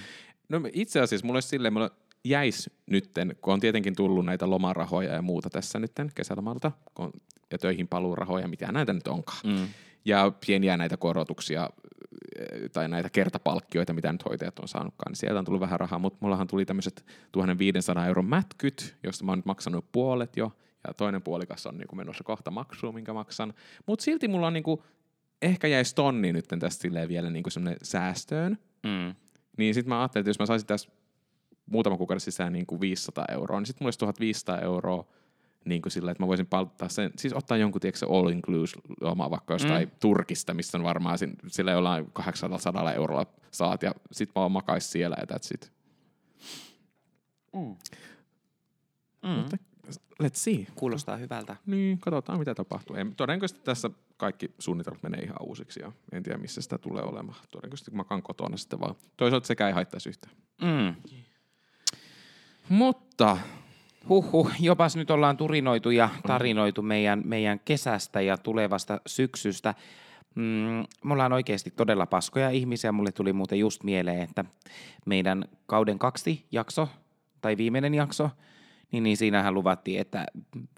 [0.50, 1.92] No itse asiassa mulla olisi silleen, mulla
[2.26, 7.12] jäisi nytten, kun on tietenkin tullut näitä lomarahoja ja muuta tässä nytten kesälomalta, kun on,
[7.52, 9.40] ja töihin paluurahoja, mitä näitä nyt onkaan.
[9.44, 9.68] Mm.
[10.06, 11.70] Ja pieniä näitä korotuksia
[12.40, 16.00] eh, tai näitä kertapalkkioita, mitä nyt hoitajat on saanutkaan, niin sieltä on tullut vähän rahaa,
[16.00, 20.52] mutta mullahan tuli tämmöiset 1500 euron mätkyt, josta mä oon nyt maksanut puolet jo,
[20.88, 23.54] ja toinen puolikas on niinku menossa kohta maksuun, minkä maksan.
[23.86, 24.84] Mutta silti mulla on niinku,
[25.42, 29.16] ehkä jäisi tonni nyt tästä silleen vielä niinku semmoinen säästöön, Mm.
[29.58, 30.90] niin sitten mä ajattelin, että jos mä saisin tässä
[31.66, 35.06] muutaman kuukauden sisään niin kuin 500 euroa, niin sitten mulla olisi 1500 euroa
[35.66, 39.32] niin kuin sillä, että mä voisin palttaa sen, siis ottaa jonkun, tiedätkö, all inclusive loma
[39.32, 39.96] vaikka jostain mm.
[40.00, 45.16] Turkista, missä on varmaan sin- sillä jollain 800 eurolla saat, ja sit mä makais siellä,
[45.20, 45.74] ja that's it.
[47.54, 47.76] Mm.
[49.30, 49.58] Mutta
[50.24, 50.68] let's see.
[50.76, 51.56] Kuulostaa hyvältä.
[51.66, 52.96] Niin, katsotaan mitä tapahtuu.
[52.96, 57.38] Ei, todennäköisesti tässä kaikki suunnitelmat menee ihan uusiksi, ja en tiedä missä sitä tulee olemaan.
[57.52, 58.96] Todennäköisesti kun mä kaan kotona sitten vaan.
[59.18, 60.36] Toisaalta sekä ei haittaisi yhtään.
[60.62, 60.96] Mm.
[62.70, 63.38] Mutta
[64.10, 69.74] Huhhuh, jopas nyt ollaan turinoitu ja tarinoitu meidän, meidän kesästä ja tulevasta syksystä.
[70.36, 70.44] Mm,
[71.04, 72.92] me ollaan oikeasti todella paskoja ihmisiä.
[72.92, 74.46] Mulle tuli muuten just mieleen, että
[75.06, 76.90] meidän kauden kaksi jakso,
[77.42, 78.30] tai viimeinen jakso,
[78.92, 80.26] niin, niin siinähän luvattiin, että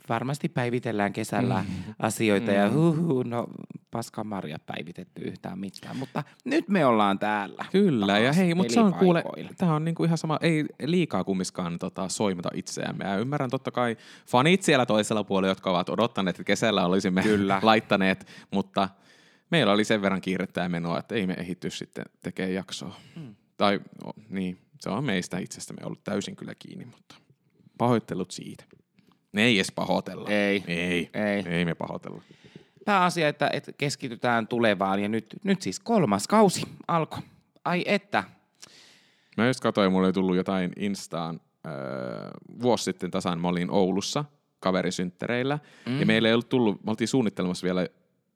[0.09, 1.93] varmasti päivitellään kesällä Mm.
[1.99, 3.47] asioita ja huhu, no
[3.95, 7.65] paska Maria päivitetty yhtään mitään, mutta nyt me ollaan täällä.
[7.71, 9.23] Kyllä, ja hei, mutta se on kuule,
[9.57, 13.05] tämä on niinku ihan sama, ei liikaa kummiskaan tota, soimata itseämme.
[13.05, 17.59] Ja ymmärrän totta kai fanit siellä toisella puolella, jotka ovat odottaneet, että kesällä olisimme Kyllä.
[17.63, 18.89] laittaneet, mutta
[19.49, 22.95] meillä oli sen verran kiirettä ja menoa, että ei me ehitty sitten tekemään jaksoa.
[23.15, 23.35] Mm.
[23.57, 27.15] Tai no, niin, se on meistä itsestämme ollut täysin kyllä kiinni, mutta
[27.77, 28.63] pahoittelut siitä.
[29.31, 30.29] Ne ei edes pahoitella.
[30.29, 30.63] Ei.
[30.67, 31.43] Ei, Ei.
[31.47, 32.21] ei me pahoitella.
[32.85, 37.19] Pääasia, että, että keskitytään tulevaan ja nyt, nyt siis kolmas kausi alkoi.
[37.65, 38.23] Ai että.
[39.37, 41.73] Mä just katsoin, mulle oli tullut jotain Instaan öö,
[42.61, 44.25] vuosi sitten tasan, mä olin Oulussa
[44.59, 45.99] kaverisynttäreillä, mm.
[45.99, 47.87] ja meillä ei ollut tullut, me oltiin suunnittelemassa vielä,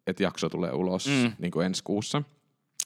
[0.07, 1.31] että jakso tulee ulos Mm.
[1.39, 2.23] niin kuin ensi kuussa,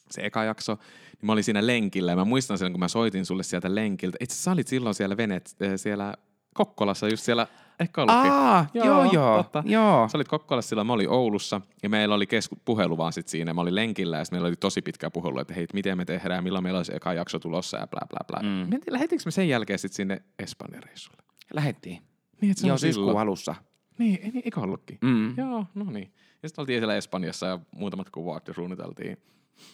[0.09, 0.73] se eka jakso,
[1.11, 4.17] niin mä olin siinä lenkillä, ja mä muistan sen, kun mä soitin sulle sieltä lenkiltä,
[4.19, 6.13] itse sä olit silloin siellä venet, siellä
[6.53, 7.47] Kokkolassa, just siellä
[7.79, 8.31] Ehkä ollutkin.
[8.31, 9.63] Aa, joo, joo, totta.
[9.65, 10.07] joo.
[10.09, 13.53] Sä olit Kokkolassa silloin, mä olin Oulussa ja meillä oli kesku- puhelu vaan sit siinä.
[13.53, 16.63] Mä olin lenkillä ja meillä oli tosi pitkä puhelu, että hei, miten me tehdään, milloin
[16.63, 18.49] meillä olisi eka jakso tulossa ja bla bla bla.
[18.49, 18.79] Mm.
[18.89, 21.23] Lähetinkö me sen jälkeen sitten sinne Espanjan reissulle?
[21.53, 22.01] Lähettiin.
[22.41, 23.55] Niin, että se Joo, syyskuun alussa.
[23.97, 24.97] Niin, ei, niin, eikö ollutkin?
[25.01, 25.37] Mm.
[25.37, 26.13] Joo, no niin.
[26.43, 29.17] Ja sitten oltiin siellä Espanjassa ja muutamat kuvat ja suunniteltiin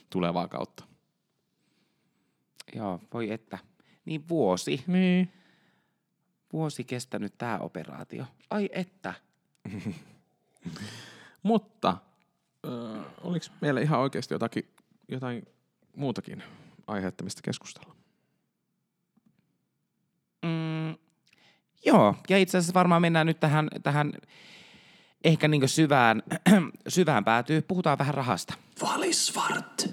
[0.09, 0.83] tulevaa kautta.
[2.75, 3.57] Joo, voi että.
[4.05, 4.83] Niin vuosi.
[4.87, 5.31] Niin.
[6.53, 8.25] Vuosi kestänyt tämä operaatio.
[8.49, 9.13] Ai että.
[11.43, 11.97] Mutta
[12.67, 14.73] äh, oliko meillä ihan oikeasti jotakin,
[15.07, 15.45] jotain
[15.95, 16.43] muutakin
[16.87, 17.95] aihetta, mistä keskustella?
[20.45, 20.97] Mm,
[21.85, 24.13] joo, ja itse asiassa varmaan mennään nyt tähän, tähän
[25.23, 26.23] ehkä niin syvään,
[26.87, 27.61] syvään päätyy.
[27.61, 28.53] Puhutaan vähän rahasta.
[28.81, 29.89] Valisvart.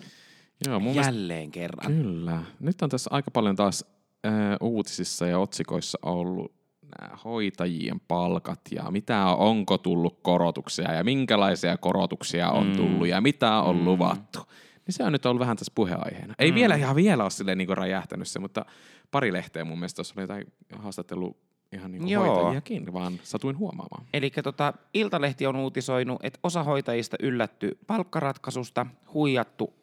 [0.67, 1.93] Joo, mun mielestä Jälleen kerran.
[1.93, 2.43] Kyllä.
[2.61, 3.85] Nyt on tässä aika paljon taas
[4.27, 6.53] äh, uutisissa ja otsikoissa ollut
[7.01, 12.77] nämä hoitajien palkat ja mitä on, onko tullut korotuksia ja minkälaisia korotuksia on mm.
[12.77, 13.85] tullut ja mitä on mm.
[13.85, 14.39] luvattu.
[14.87, 16.35] Niin se on nyt ollut vähän tässä puheenaiheena.
[16.39, 16.55] Ei mm.
[16.55, 18.65] vielä ihan vielä ole silleen niin räjähtänyt se, mutta
[19.11, 21.37] pari lehteä mun mielestä tuossa oli jotain haastattelu
[21.73, 22.25] ihan niin Joo.
[22.25, 24.07] hoitajiakin, vaan satuin huomaamaan.
[24.15, 29.75] Eli tota, Iltalehti on uutisoinut, että osa hoitajista yllätty palkkaratkaisusta, huijattu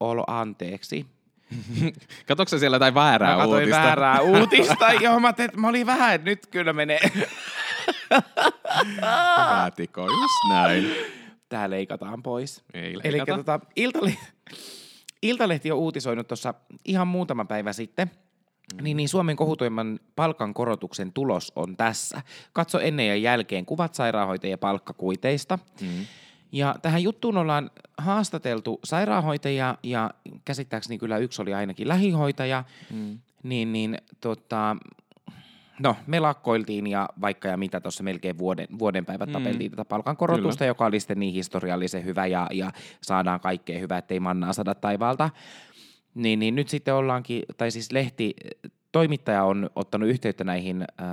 [0.00, 1.06] olo anteeksi.
[2.28, 3.76] Katoksa siellä jotain väärää mä uutista?
[3.76, 4.92] väärää uutista.
[4.92, 7.00] Joo, mä, teet, mä olin vähän, että nyt kyllä menee.
[9.36, 10.90] Päätikö, just näin.
[11.48, 12.64] Tää leikataan pois.
[12.74, 13.36] Ei Eli leikata.
[13.36, 14.20] tota, Iltalehti,
[15.22, 18.10] Iltalehti on uutisoinut tuossa ihan muutama päivä sitten,
[18.82, 22.22] niin, niin Suomen kohutuimman palkankorotuksen tulos on tässä.
[22.52, 25.58] Katso ennen ja jälkeen kuvat sairaanhoitajien palkkakuiteista.
[25.80, 26.06] Mm.
[26.52, 30.10] Ja tähän juttuun ollaan haastateltu sairaanhoitajia ja
[30.44, 32.64] käsittääkseni kyllä yksi oli ainakin lähihoitaja.
[32.90, 33.18] Mm.
[33.42, 34.76] Niin, niin tota,
[35.80, 39.32] no me lakkoiltiin ja vaikka ja mitä tuossa melkein vuoden, vuoden päivät Mm.
[39.32, 40.70] tapeltiin tätä palkankorotusta, Kyllä.
[40.70, 42.70] joka oli sitten niin historiallisen hyvä ja, ja
[43.02, 45.30] saadaan kaikkea hyvää, ettei mannaa sada taivaalta.
[46.14, 48.34] Niin, niin nyt sitten ollaankin, tai siis lehti,
[48.92, 51.06] toimittaja on ottanut yhteyttä näihin äh,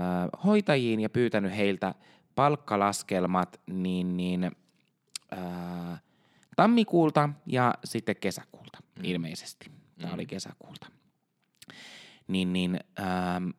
[0.45, 1.93] hoitajiin ja pyytänyt heiltä
[2.35, 4.51] palkkalaskelmat niin, niin
[5.33, 6.01] äh,
[6.55, 9.05] tammikuulta ja sitten kesäkuulta mm.
[9.05, 9.71] ilmeisesti.
[9.97, 10.13] Tämä Mm.
[10.13, 10.87] oli kesäkuulta.
[12.27, 13.49] Niin, niin ähm,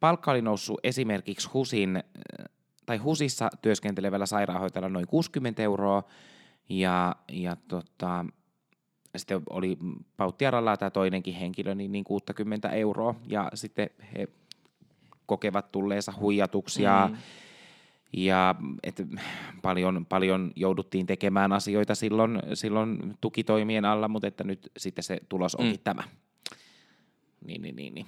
[0.00, 2.46] palkka oli noussut esimerkiksi HUSin, äh,
[2.86, 6.02] tai HUSissa työskentelevällä sairaanhoitajalla noin 60 euroa
[6.68, 8.24] ja, ja tota,
[9.16, 9.78] sitten oli
[10.16, 14.28] Pauttiaralla tämä toinenkin henkilö, niin, niin 60 euroa ja sitten he
[15.26, 17.16] kokevat tulleensa huijatuksi ja, Mm.
[18.12, 19.02] Ja et
[19.62, 25.54] paljon, paljon jouduttiin tekemään asioita silloin, silloin tukitoimien alla, mutta että nyt sitten se tulos
[25.54, 25.84] onkin Mm.
[25.84, 26.02] tämä.
[27.44, 28.06] Niin, niin, niin, niin.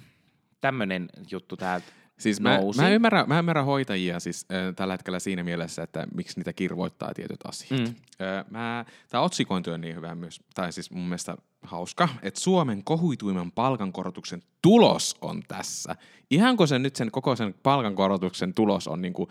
[0.61, 1.87] Tämmöinen juttu täältä
[2.19, 2.81] Siis mä, nousi.
[2.81, 7.15] mä, ymmärrän, mä ymmärrän hoitajia siis äh, tällä hetkellä siinä mielessä, että miksi niitä kirvoittaa
[7.15, 7.81] tietyt asiat.
[7.81, 7.87] Mm.
[7.87, 12.85] Äh, mä, tämä otsikointi on niin hyvä myös, tai siis mun mielestä hauska, että Suomen
[12.85, 15.97] kohuituimman palkankorotuksen tulos on tässä.
[16.31, 19.29] Ihanko se nyt sen koko sen palkankorotuksen tulos on niinku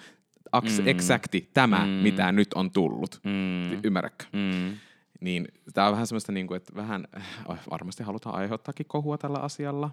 [0.51, 0.87] aks, Mm.
[0.87, 1.91] exacti tämä, Mm.
[1.91, 3.19] mitä nyt on tullut?
[3.23, 3.79] Mm.
[3.83, 4.25] Ymmärrätkö?
[4.33, 4.77] Mm.
[5.21, 9.39] Niin tämä on vähän semmoista, niin kuin, että vähän äh, varmasti halutaan aiheuttaakin kohua tällä
[9.39, 9.89] asialla,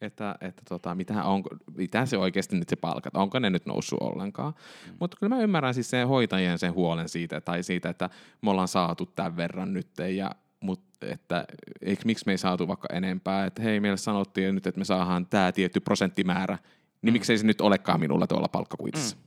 [0.00, 1.42] että, että tota, mitä, on,
[1.76, 4.52] mitä se oikeasti nyt se palkat, onko ne nyt noussut ollenkaan.
[4.86, 4.96] Mm.
[5.00, 8.10] Mutta kyllä mä ymmärrän siis sen hoitajien sen huolen siitä, tai siitä, että
[8.42, 11.44] me ollaan saatu tämän verran nyt, ja mut, että
[11.82, 15.26] eikö, miksi me ei saatu vaikka enempää, että hei, meille sanottiin nyt, että me saadaan
[15.26, 16.58] tämä tietty prosenttimäärä,
[17.02, 17.12] niin mm.
[17.12, 19.16] miksei se nyt olekaan minulla tuolla palkkakuitissa.
[19.16, 19.22] Mm.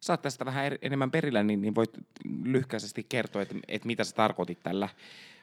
[0.00, 1.90] Sä oot tästä vähän enemmän perillä, niin, niin voit
[2.44, 4.88] lyhkäisesti kertoa, että, että mitä sä tarkoitit tällä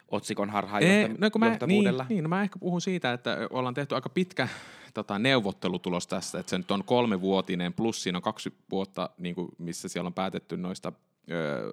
[0.08, 1.18] otsikon Ei, harhaanjohtavuudella.
[1.20, 4.48] no kun mä, niin, niin, no mä ehkä puhun siitä, että ollaan tehty aika pitkä
[4.94, 9.48] tota, neuvottelutulos tässä, että se nyt on kolmevuotinen, plus siinä on kaksi vuotta, niin kuin,
[9.58, 10.94] missä siellä on päätetty noista
[11.32, 11.72] ö,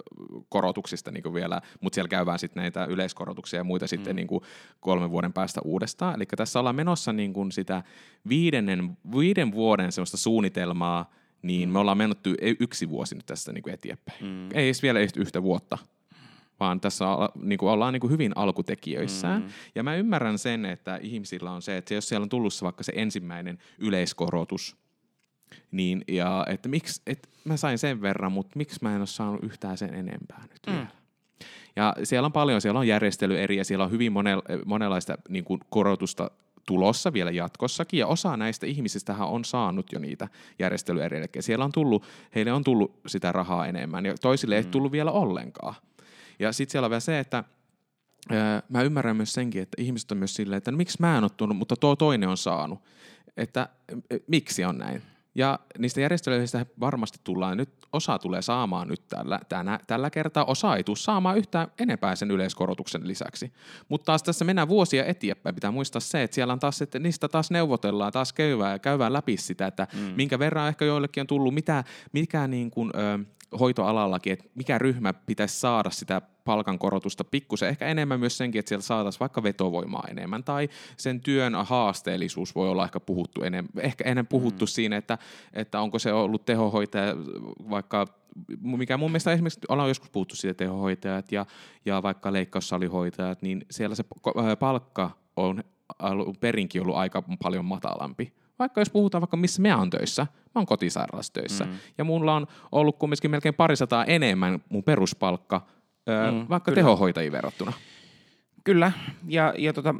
[0.48, 4.40] korotuksista niin kuin vielä, mutta siellä käydään sitten näitä yleiskorotuksia ja muita sitten niin kuin
[4.80, 6.14] kolmen vuoden päästä uudestaan.
[6.14, 7.82] Eli tässä ollaan menossa niin kuin sitä
[8.28, 11.10] viidennen, viiden vuoden sellaista suunnitelmaa,
[11.42, 12.18] niin me ollaan mennyt
[12.60, 14.24] yksi vuosi nyt tästä niin kuin eteenpäin.
[14.24, 14.48] Mm.
[14.54, 15.78] Ei edes vielä yhtä vuotta
[16.60, 17.04] vaan tässä
[17.42, 19.42] niin kuin ollaan niin kuin hyvin alkutekijöissään.
[19.42, 19.48] Mm.
[19.74, 22.82] Ja mä ymmärrän sen, että ihmisillä on se, että jos siellä on tullut se vaikka
[22.82, 24.76] se ensimmäinen yleiskorotus,
[25.70, 29.44] niin ja että miksi, että mä sain sen verran, mutta miksi mä en ole saanut
[29.44, 30.72] yhtään sen enempää nyt Mm.
[30.72, 30.86] vielä.
[31.76, 36.30] Ja siellä on paljon, siellä on järjestelyeriä, siellä on hyvin monel- monenlaista niin kuin korotusta
[36.66, 41.72] tulossa vielä jatkossakin, ja osa näistä ihmisistähän on saanut jo niitä järjestelyeriä, eli siellä on
[41.72, 45.74] tullut, heille on tullut sitä rahaa enemmän, ja toisille ei tullut vielä ollenkaan.
[46.38, 47.44] Ja sitten siellä on vielä se, että
[48.32, 51.24] öö, mä ymmärrän myös senkin, että ihmiset on myös silleen, että no, miksi mä en
[51.24, 52.82] ole tullut, mutta tuo toinen on saanut.
[53.36, 53.68] Että
[54.26, 55.02] miksi on näin?
[55.34, 60.76] Ja niistä järjestelyistä varmasti tullaan, nyt osa tulee saamaan nyt tällä, tänä, tällä kertaa, osa
[60.76, 63.52] ei tule saamaan yhtään enempää sen yleiskorotuksen lisäksi.
[63.88, 67.28] Mutta taas tässä mennään vuosia eteenpäin, pitää muistaa se, että siellä on taas, että niistä
[67.28, 70.12] taas neuvotellaan, taas käyvää, käyvää läpi sitä, että mm.
[70.16, 73.18] minkä verran ehkä joillekin on tullut, mitä, mikä niin kuin, ö,
[73.60, 78.86] hoitoalallakin, että mikä ryhmä pitäisi saada sitä palkankorotusta pikkusen, ehkä enemmän myös senkin, että sieltä
[78.86, 84.26] saataisiin vaikka vetovoimaa enemmän, tai sen työn haasteellisuus voi olla ehkä puhuttu enemmän, ehkä enemmän
[84.26, 84.68] puhuttu mm.
[84.68, 85.18] siinä, että,
[85.52, 87.14] että onko se ollut tehohoitaja,
[87.70, 88.06] vaikka
[88.62, 91.46] mikä mun mielestä esimerkiksi ollaan joskus puhuttu siitä tehohoitajat ja,
[91.84, 94.04] ja vaikka leikkaussalihoitajat, niin siellä se
[94.58, 95.64] palkka on
[96.40, 100.66] perinkin ollut aika paljon matalampi vaikka jos puhutaan vaikka missä me on töissä, mä oon
[100.66, 101.72] kotisairaalassa töissä, mm.
[101.98, 105.66] ja mulla on ollut kumminkin melkein parisataa enemmän mun peruspalkka,
[106.08, 106.76] öö, mm, vaikka kyllä.
[106.76, 107.72] tehohoitajiin verrattuna.
[108.64, 108.92] Kyllä,
[109.28, 109.94] ja, ja tota,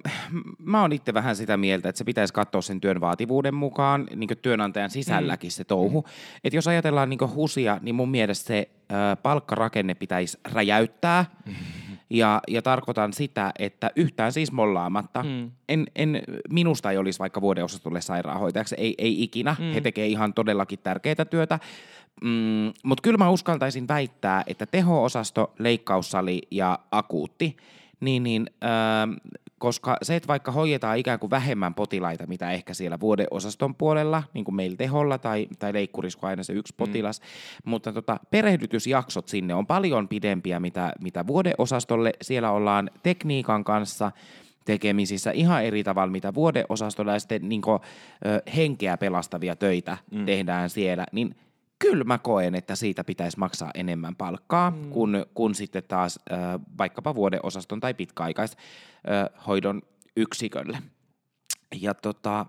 [0.59, 4.31] mä oon itse vähän sitä mieltä, että se pitäisi katsoa sen työn vaativuuden mukaan, niin
[4.43, 5.53] työnantajan sisälläkin mm.
[5.53, 6.01] se touhu.
[6.01, 6.11] Mm.
[6.45, 11.82] Että jos ajatellaan niin husia, niin mun mielestä se ö, palkkarakenne pitäisi räjäyttää, mm
[12.13, 15.23] ja, ja tarkoitan sitä, että yhtään siis mollaamatta.
[15.23, 15.51] Mm.
[15.69, 19.57] En, en, minusta ei olisi vaikka vuodeosastolle sairaanhoitajaksi, ei, ei ikinä.
[19.59, 19.73] Mm.
[19.73, 21.59] He tekevät ihan todellakin tärkeää työtä.
[22.25, 27.57] Mm, Mutta kyllä mä uskaltaisin väittää, että teho-osasto, leikkaussali ja akuutti,
[28.01, 29.17] niin, niin äh,
[29.63, 34.45] koska se, että vaikka hoidetaan ikään kuin vähemmän potilaita, mitä ehkä siellä vuodeosaston puolella, niin
[34.45, 36.77] kuin meillä teholla tai, tai leikkurissa, kun aina se yksi mm.
[36.77, 37.71] potilas, mm.
[37.71, 42.13] mutta tota, perehdytysjaksot sinne on paljon pidempiä, mitä, mitä vuodeosastolle.
[42.23, 44.13] Siellä ollaan tekniikan kanssa
[44.65, 47.81] tekemisissä ihan eri tavalla, mitä vuodeosastolla ja sitten niin kuin,
[48.27, 50.27] ö, henkeä pelastavia töitä mm.
[50.27, 51.35] tehdään siellä, niin
[51.83, 54.91] kyllä mä koen, että siitä pitäisi maksaa enemmän palkkaa, mm.
[54.91, 56.35] kun, kun sitten taas ö,
[56.79, 59.83] vaikkapa vuodeosaston tai pitkäaikaishoidon
[60.17, 60.79] yksikölle.
[61.81, 62.47] Ja tota,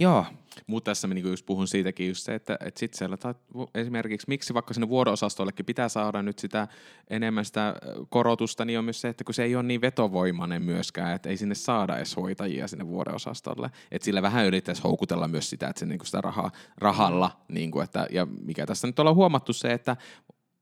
[0.00, 0.26] joo,
[0.66, 3.36] mutta tässä mä niinku just puhun siitäkin just se, että, että sit siellä taat,
[3.74, 6.68] esimerkiksi miksi vaikka sinne vuoroosastollekin pitää saada nyt sitä
[7.10, 7.74] enemmän sitä
[8.08, 11.36] korotusta, niin on myös se, että kun se ei ole niin vetovoimainen myöskään, että ei
[11.36, 13.70] sinne saada edes hoitajia sinne vuorosastolle.
[13.90, 18.06] Että sillä vähän yrittäisi houkutella myös sitä, että se niinku sitä rahaa, rahalla, niinku, että,
[18.10, 19.96] ja mikä tässä nyt ollaan huomattu se, että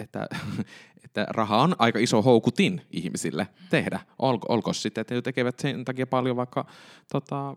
[0.01, 0.27] että,
[1.05, 4.01] että raha on aika iso houkutin ihmisille tehdä.
[4.19, 6.67] Olko, olko sitten, että he tekevät sen takia paljon vaikka
[7.13, 7.57] tota,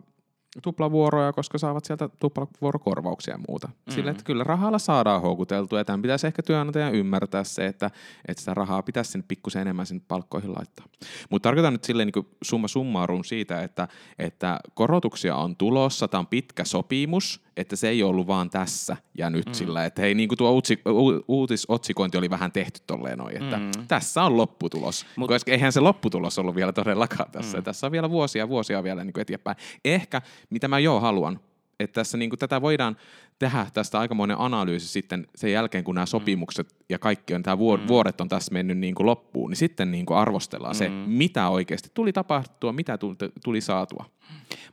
[0.63, 3.67] tuplavuoroja, koska saavat sieltä tuplavuorokorvauksia ja muuta.
[3.67, 3.93] Mm-hmm.
[3.93, 7.91] Sillä, että kyllä rahalla saadaan houkuteltua, ja tämän pitäisi ehkä työnantajan ymmärtää se, että,
[8.27, 10.85] että sitä rahaa pitäisi sinne pikkusen enemmän sinne palkkoihin laittaa.
[11.29, 13.87] Mutta tarkoitan nyt silleen niin summa summarum siitä, että,
[14.19, 19.29] että korotuksia on tulossa, tämä on pitkä sopimus, että se ei ollut vaan tässä ja
[19.29, 19.53] nyt mm.
[19.53, 23.57] sillä, että hei, niin kuin tuo uutsi, u, uutisotsikointi oli vähän tehty tolleen noin, että
[23.57, 23.71] mm.
[23.87, 25.05] tässä on lopputulos.
[25.15, 27.57] Mut, Koska eihän se lopputulos ollut vielä todellakaan tässä.
[27.57, 27.63] Mm.
[27.63, 29.57] Tässä on vielä vuosia vuosia vielä niin kuin eteenpäin.
[29.85, 31.39] Ehkä, mitä mä jo haluan,
[31.83, 32.97] että tässä niin kuin, tätä voidaan
[33.39, 36.07] tehdä tästä aikamoinen analyysi sitten sen jälkeen, kun nämä mm.
[36.07, 37.87] sopimukset ja kaikki on, tämä vuod- mm.
[37.87, 40.77] vuodet on tässä mennyt niin kuin loppuun, niin sitten niin kuin arvostellaan mm.
[40.77, 44.05] se, mitä oikeasti tuli tapahtua, mitä tuli, tuli saatua.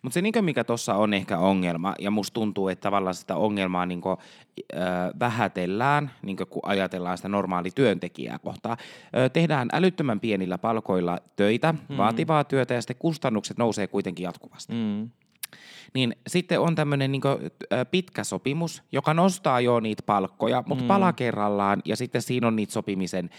[0.03, 3.87] Mutta se, niin mikä tuossa on ehkä ongelma, ja musta tuntuu, että tavallaan sitä ongelmaa
[3.87, 4.17] niin kuin,
[4.75, 4.81] äh,
[5.21, 8.73] vähätellään, niin kun ajatellaan sitä normaali työntekijää kohtaa.
[8.73, 11.97] Äh, tehdään älyttömän pienillä palkoilla töitä, mm.
[11.97, 14.73] vaativaa työtä, ja sitten kustannukset nousee kuitenkin jatkuvasti.
[14.73, 15.11] Mm
[15.95, 17.23] niin sitten on tämmöinen niin
[17.91, 20.89] pitkä sopimus, joka nostaa jo niitä palkkoja, mutta mm.
[20.89, 23.31] pala kerrallaan ja sitten siinä on niitä sopimisen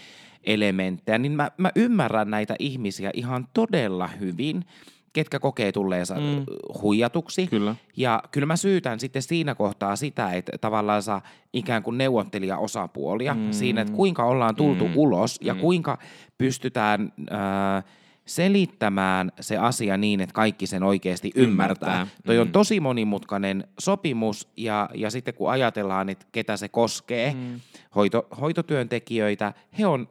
[0.44, 4.64] elementtejä, niin mä, mä ymmärrän näitä ihmisiä ihan todella hyvin,
[5.12, 6.44] ketkä kokee tulleensa mm.
[6.82, 7.46] huijatuksi.
[7.46, 7.76] Kyllä.
[7.96, 13.52] Ja kyllä mä syytän sitten siinä kohtaa sitä, että tavallaan saa ikään kuin neuvottelijaosapuolia mm.
[13.52, 14.96] siinä, että kuinka ollaan tultu mm.
[14.96, 15.60] ulos ja mm.
[15.60, 15.98] kuinka
[16.38, 17.12] pystytään...
[17.32, 17.84] Äh,
[18.30, 21.92] selittämään se asia niin, että kaikki sen oikeasti ymmärtää.
[21.92, 22.22] ymmärtää.
[22.26, 22.40] Toi mm.
[22.40, 27.60] on tosi monimutkainen sopimus ja, ja sitten kun ajatellaan, että ketä se koskee, mm.
[27.94, 30.08] hoito, hoitotyöntekijöitä, he on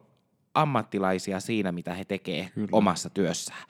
[0.54, 2.68] ammattilaisia siinä, mitä he tekee Kyllä.
[2.72, 3.64] omassa työssään.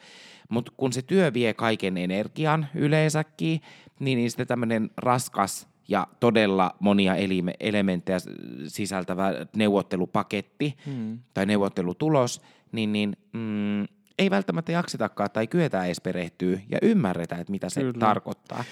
[0.49, 3.61] Mutta kun se työ vie kaiken energian yleensäkin,
[4.01, 8.19] niin, niin sitten tämmöinen raskas ja todella monia elime- elementtejä
[8.67, 11.19] sisältävä neuvottelupaketti mm.
[11.35, 17.51] tai neuvottelutulos, niin, niin mm, ei välttämättä jaksetakaan tai kyetä edes perehtyä ja ymmärretä, että
[17.51, 17.99] mitä se Kyllä.
[17.99, 18.65] tarkoittaa.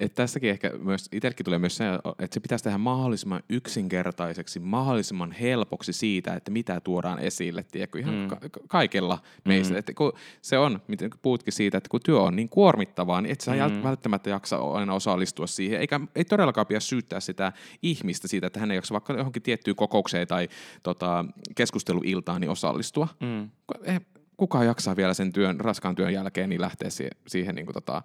[0.00, 1.84] Et tässäkin ehkä myös, itsellekin tulee myös se,
[2.18, 8.14] että se pitäisi tehdä mahdollisimman yksinkertaiseksi, mahdollisimman helpoksi siitä, että mitä tuodaan esille, tiedätkö, ihan
[8.14, 8.28] mm.
[8.28, 9.74] ka- kaikella meistä.
[9.74, 9.78] Mm.
[9.78, 13.40] Että kun se on, miten puhutkin siitä, että kun työ on niin kuormittavaa, niin et
[13.40, 13.82] sä mm.
[13.82, 17.52] välttämättä jaksa aina osallistua siihen, eikä ei todellakaan pidä syyttää sitä
[17.82, 20.48] ihmistä siitä, että hän ei jaksa vaikka johonkin tiettyyn kokoukseen tai
[20.82, 23.08] tota, keskusteluiltaan niin osallistua.
[23.20, 23.50] Mm.
[23.84, 24.00] Eh,
[24.36, 28.02] kuka jaksaa vielä sen työn, raskaan työn jälkeen niin lähteä siihen, siihen niin kuin tota,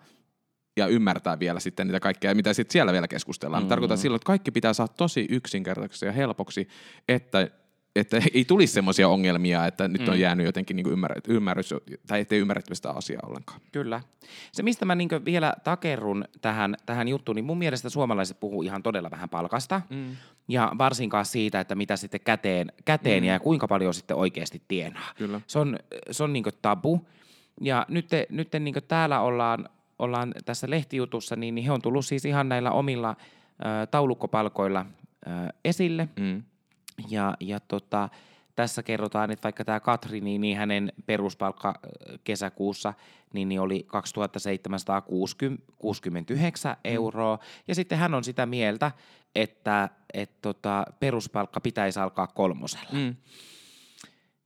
[0.78, 3.64] ja ymmärtää vielä sitten niitä kaikkea, mitä sitten siellä vielä keskustellaan.
[3.64, 3.70] Mm.
[3.70, 6.68] Tarkoitan silloin, että kaikki pitää saada tosi yksinkertaiseksi ja helpoksi,
[7.08, 7.48] että
[8.00, 10.10] että ei tulisi semmoisia ongelmia, että nyt mm.
[10.10, 11.74] on jäänyt jotenkin niin ymmärrys, ymmärrys,
[12.08, 13.62] tai ettei ymmärretty sitä asiaa ollenkaan.
[13.72, 14.02] Kyllä.
[14.52, 18.84] Se, mistä mä niin vielä takerun tähän, tähän juttuun, niin mun mielestä suomalaiset puhuu ihan
[18.84, 20.16] todella vähän palkasta, mm.
[20.48, 23.28] ja varsinkaan siitä, että mitä sitten käteen, käteen mm.
[23.28, 25.14] ja kuinka paljon sitten oikeasti tienaa.
[25.18, 25.42] Kyllä.
[25.48, 25.80] Se on,
[26.12, 27.08] se on niin tabu,
[27.62, 32.26] ja nyt, nyt niin täällä ollaan, ollaan tässä lehtijutussa, niin, niin he on tullut siis
[32.26, 34.80] ihan näillä omilla äh, taulukkopalkoilla
[35.28, 36.44] äh, esille, mm
[37.10, 38.10] ja, ja tota,
[38.56, 41.80] tässä kerrotaan, että vaikka tämä Katri, niin, niin hänen peruspalkka
[42.24, 42.94] kesäkuussa
[43.34, 46.78] niin, niin oli 2769 mm.
[46.84, 47.40] euroa.
[47.68, 48.92] Ja sitten hän on sitä mieltä,
[49.36, 52.90] että et tota, peruspalkka pitäisi alkaa kolmosella.
[52.92, 53.16] Mm.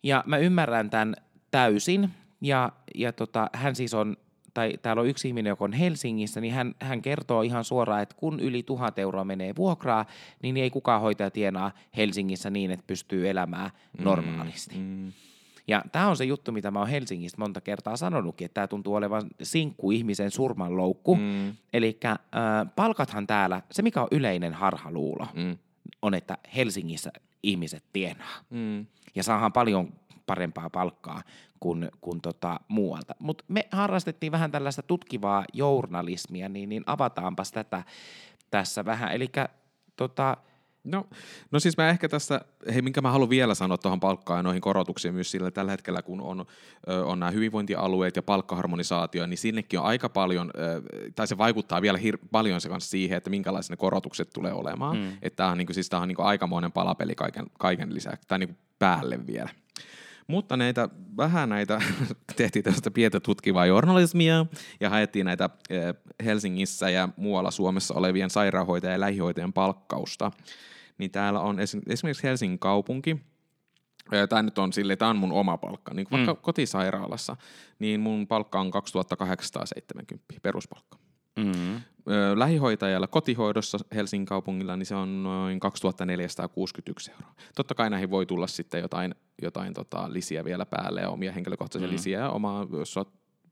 [0.03, 1.15] Ja mä ymmärrän tämän
[1.51, 2.09] täysin.
[2.41, 4.17] Ja, ja tota, hän siis on
[4.53, 8.15] tai täällä on yksi ihminen, joka on Helsingissä, niin hän, hän kertoo ihan suoraan, että
[8.15, 10.05] kun yli tuhat euroa menee vuokraa,
[10.41, 14.75] niin ei kukaan hoitaja tienaa Helsingissä niin, että pystyy elämään mm, normaalisti.
[14.75, 15.11] Mm, mm.
[15.67, 18.95] Ja tämä on se juttu, mitä mä oon Helsingistä monta kertaa sanonutkin, että tämä tuntuu
[18.95, 21.15] olevan sinkku ihmisen surmanloukku.
[21.15, 21.55] Mm.
[21.73, 22.17] Eli äh,
[22.75, 25.57] palkathan täällä, se mikä on yleinen harhaluulo, mm.
[26.01, 27.11] on, että Helsingissä
[27.43, 28.35] ihmiset tienaa.
[28.49, 28.85] Mm.
[29.15, 29.93] Ja saahan paljon
[30.25, 31.21] parempaa palkkaa
[31.59, 33.15] kuin, kuin tota muualta.
[33.19, 37.83] Mutta me harrastettiin vähän tällaista tutkivaa journalismia, niin, niin avataanpas tätä
[38.51, 39.11] tässä vähän.
[39.11, 39.31] Eli
[39.95, 40.37] tota,
[40.83, 41.07] No,
[41.51, 42.41] no siis mä ehkä tässä,
[42.73, 46.01] hei minkä mä haluan vielä sanoa tuohon palkkaan ja noihin korotuksiin myös sillä tällä hetkellä,
[46.01, 46.45] kun on,
[47.05, 50.51] on nämä hyvinvointialueet ja palkkaharmonisaatio, niin sinnekin on aika paljon,
[51.15, 54.97] tai se vaikuttaa vielä hir- paljon se kanssa siihen, että minkälaiset ne korotukset tulee olemaan.
[54.97, 55.17] Mm.
[55.21, 58.27] Että tämä on, niin kuin, siis tämä on niin kuin aikamoinen palapeli kaiken, kaiken lisäksi,
[58.27, 59.49] tai niin kuin päälle vielä.
[60.27, 61.81] Mutta näitä, vähän näitä,
[62.35, 64.45] tehtiin tästä pientä tutkivaa journalismia
[64.79, 65.93] ja haettiin näitä eh,
[66.25, 70.31] Helsingissä ja muualla Suomessa olevien sairaanhoitajien ja lähihoitajien palkkausta.
[70.97, 71.57] Niin täällä on
[71.87, 73.17] esimerkiksi Helsingin kaupunki,
[74.11, 76.39] eh, tämä nyt on sille, tämä on mun oma palkka, niin vaikka mm.
[76.41, 77.35] kotisairaalassa,
[77.79, 81.02] niin mun palkka on 2870 peruspalkka.
[81.35, 81.81] Mm-hmm.
[82.35, 87.33] Lähihoitajalla kotihoidossa Helsingin kaupungilla niin se on noin 2461 euroa.
[87.55, 91.87] Totta kai näihin voi tulla sitten jotain, jotain tota, lisiä vielä päälle ja omia henkilökohtaisia
[91.87, 91.95] mm-hmm.
[91.95, 93.07] lisiä ja omaa, jos olet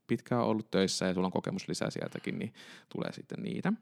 [0.06, 2.54] pitkään ollut töissä ja sulla on kokemus lisää sieltäkin, niin
[2.88, 3.72] tulee sitten niitä.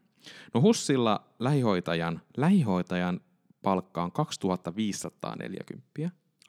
[0.53, 3.19] No Hussilla lähihoitajan, lähihoitajan
[3.61, 5.89] palkka on 2540.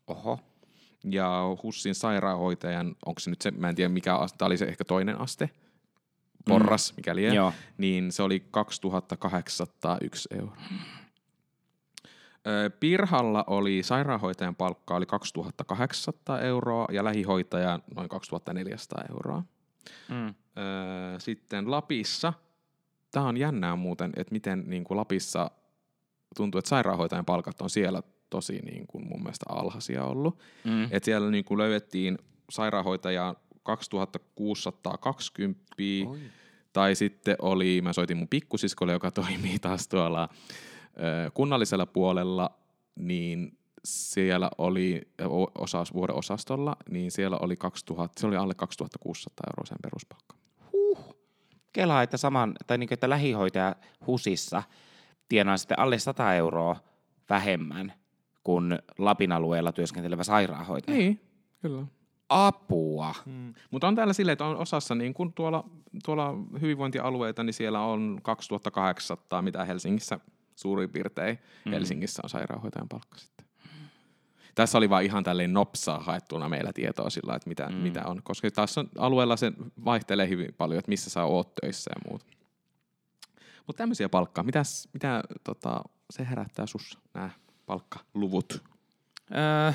[0.06, 0.38] Oho.
[1.04, 4.64] Ja Hussin sairaanhoitajan, onko se nyt se, mä en tiedä mikä aste, tämä oli se
[4.64, 5.50] ehkä toinen aste,
[6.48, 6.96] porras, mm.
[6.96, 7.32] mikäli ei,
[7.78, 10.56] niin se oli 2801 euroa.
[12.80, 19.42] Pirhalla oli sairaanhoitajan palkka oli 2800 euroa ja lähihoitajan noin 2400 euroa.
[20.08, 20.34] Mm.
[21.18, 22.32] Sitten Lapissa,
[23.10, 25.50] tämä on jännää muuten, että miten niin kuin Lapissa
[26.36, 30.38] tuntuu, että sairaanhoitajan palkat on siellä tosi niin kuin mun mielestä alhaisia ollut.
[30.64, 30.84] Mm.
[30.84, 32.18] Että siellä niin kuin löydettiin
[32.50, 35.64] sairaanhoitajaa 2620.
[36.08, 36.18] Oi.
[36.72, 40.28] Tai sitten oli, mä soitin mun pikkusiskolle, joka toimii taas tuolla
[41.34, 42.50] kunnallisella puolella,
[42.96, 45.02] niin siellä oli
[45.58, 50.36] osaus, vuoden osastolla, niin siellä oli, 2000, se oli alle 2600 euroa sen peruspalkka.
[50.72, 51.16] Huh.
[51.72, 54.62] Kela, että, saman, tai niin kuin, että lähihoitaja HUSissa
[55.28, 56.76] tienaa sitten alle 100 euroa
[57.30, 57.92] vähemmän
[58.44, 60.98] kuin Lapin alueella työskentelevä sairaanhoitaja.
[60.98, 61.20] Niin,
[61.62, 61.84] kyllä
[62.32, 63.14] apua.
[63.26, 63.54] Hmm.
[63.70, 65.64] Mutta on täällä silleen, että on osassa, niin kun tuolla,
[66.04, 70.20] tuolla hyvinvointialueita, niin siellä on 2800, mitä Helsingissä
[70.56, 71.72] suurin piirtein hmm.
[71.72, 73.46] Helsingissä on sairaanhoitajan palkka sitten.
[74.54, 77.76] Tässä oli vaan ihan tälleen nopsaa haettuna meillä tietoa sillä, että mitä, hmm.
[77.76, 78.22] mitä on.
[78.22, 79.52] Koska taas on, alueella se
[79.84, 82.26] vaihtelee hyvin paljon, että missä sä oot töissä ja muuta.
[83.66, 87.30] Mutta tämmöisiä palkkaa, Mitäs, mitä tota, se herättää sussa, nämä
[87.66, 88.62] palkkaluvut?
[89.34, 89.72] Öö,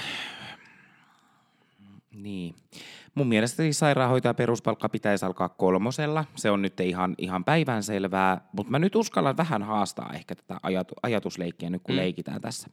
[2.23, 2.56] niin.
[3.15, 6.25] Mun mielestä siis sairaanhoitaja peruspalkka pitäisi alkaa kolmosella.
[6.36, 10.93] Se on nyt ihan, ihan päivänselvää, mutta mä nyt uskallan vähän haastaa ehkä tätä ajatu,
[11.03, 11.97] ajatusleikkiä nyt kun mm.
[11.97, 12.67] leikitään tässä.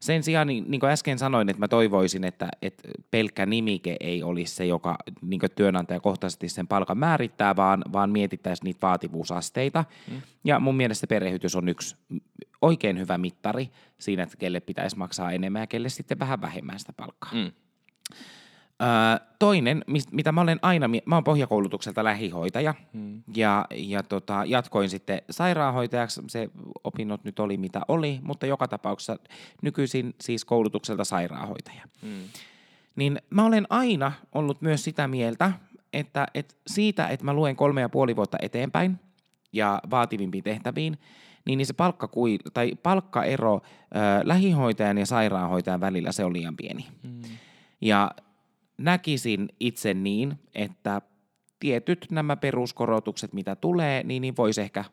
[0.00, 4.22] Sen sijaan, niin, niin kuin äsken sanoin, että mä toivoisin, että, että pelkkä nimike ei
[4.22, 9.84] olisi se, joka niin työnantajakohtaisesti sen palkan määrittää, vaan, vaan mietittäisiin niitä vaativuusasteita.
[10.10, 10.22] Mm.
[10.44, 11.96] Ja mun mielestä perehdytys on yksi
[12.62, 16.92] oikein hyvä mittari siinä, että kelle pitäisi maksaa enemmän ja kelle sitten vähän vähemmän sitä
[16.92, 17.30] palkkaa.
[17.34, 17.52] Mm
[19.38, 23.22] toinen, mitä mä olen aina, mä oon pohjakoulutukselta lähihoitaja hmm.
[23.36, 26.50] ja, ja tota, jatkoin sitten sairaanhoitajaksi, se
[26.84, 29.16] opinnot nyt oli mitä oli, mutta joka tapauksessa
[29.62, 31.82] nykyisin siis koulutukselta sairaanhoitaja.
[32.02, 32.22] Hmm.
[32.96, 35.52] Niin mä olen aina ollut myös sitä mieltä,
[35.92, 39.00] että, että siitä, että mä luen kolme ja puoli vuotta eteenpäin,
[39.52, 40.98] ja vaativimpiin tehtäviin,
[41.44, 43.60] niin, niin se palkkakui, tai palkkaero ö,
[44.24, 46.86] lähihoitajan ja sairaanhoitajan välillä se on liian pieni.
[47.02, 47.22] Mm.
[47.80, 48.10] Ja
[48.82, 51.02] näkisin itse niin, että
[51.60, 54.84] tietyt nämä peruskorotukset, mitä tulee, niin, niin voisi ehkä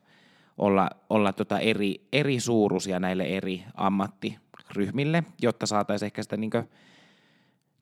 [0.58, 6.50] olla, olla tota eri, eri suuruisia näille eri ammattiryhmille, jotta saataisiin ehkä sitä niin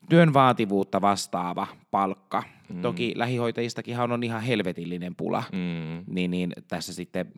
[0.08, 2.42] työn vaativuutta vastaava palkka.
[2.68, 2.82] Mm.
[2.82, 6.04] Toki lähihoitajistakinhan on ihan helvetillinen pula, mm.
[6.14, 7.32] niin, niin tässä sitten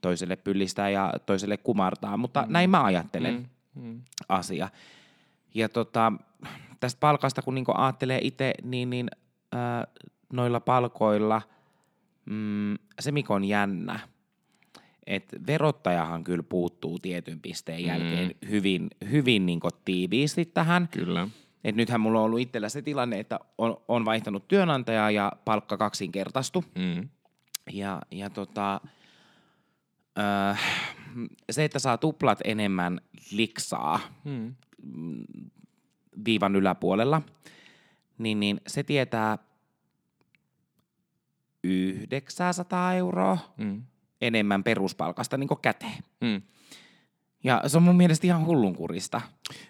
[0.00, 2.52] toiselle pyllistää ja toiselle kumartaa, mutta mm.
[2.52, 3.82] näin mä ajattelen mm.
[3.82, 4.00] Mm.
[4.28, 4.68] asia.
[5.56, 6.12] Ja tota,
[6.80, 9.10] tästä palkasta, kun niinku ajattelee itse, niin, niin
[9.54, 9.86] äh,
[10.32, 11.42] noilla palkoilla
[12.26, 13.98] mm, se mikä on jännä,
[15.06, 18.48] että verottajahan kyllä puuttuu tietyn pisteen jälkeen mm.
[18.48, 20.88] hyvin, hyvin niin tiiviisti tähän.
[20.88, 21.28] Kyllä.
[21.64, 25.76] Et nythän mulla on ollut itsellä se tilanne, että on, on vaihtanut työnantajaa ja palkka
[25.76, 26.64] kaksinkertaistu.
[26.74, 27.08] Mm.
[27.72, 28.80] Ja, ja tota,
[30.18, 30.60] äh,
[31.50, 33.00] se, että saa tuplat enemmän
[33.32, 34.54] liksaa mm.
[36.24, 37.22] Viivan yläpuolella,
[38.18, 39.38] niin, niin se tietää
[41.64, 43.82] 900 euroa mm.
[44.20, 46.02] enemmän peruspalkasta niin käteen.
[46.20, 46.42] Mm.
[47.44, 49.20] Ja se on mun mielestä ihan hullunkurista,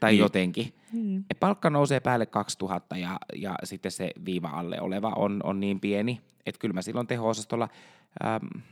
[0.00, 0.20] tai niin.
[0.20, 0.74] jotenkin.
[0.92, 1.24] Mm.
[1.30, 5.80] Et palkka nousee päälle 2000 ja, ja sitten se viiva alle oleva on, on niin
[5.80, 7.68] pieni, että kyllä mä silloin teho-osastolla
[8.24, 8.62] äm,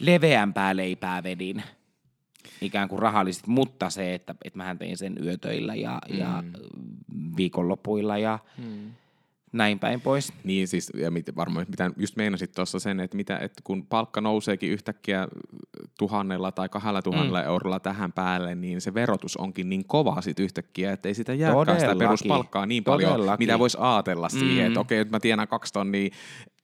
[0.00, 1.62] leveämpää leipää vedin
[2.60, 6.18] ikään kuin rahallisesti, mutta se, että, että mähän tein sen yötöillä ja, mm.
[6.18, 6.42] ja
[7.36, 8.92] viikonlopuilla ja mm
[9.54, 10.32] näin päin pois.
[10.44, 14.20] Niin siis, ja mit, varmaan mitä just meinasit tuossa sen, että, mitä, että kun palkka
[14.20, 15.28] nouseekin yhtäkkiä
[15.98, 17.46] tuhannella tai kahdella tuhannella mm.
[17.46, 21.80] eurolla tähän päälle, niin se verotus onkin niin kova sit yhtäkkiä, että ei sitä jääkään
[21.80, 24.38] sitä peruspalkkaa niin paljon, mitä voisi ajatella mm.
[24.38, 26.10] siihen, että okei, että mä tienaan kaksi tonnia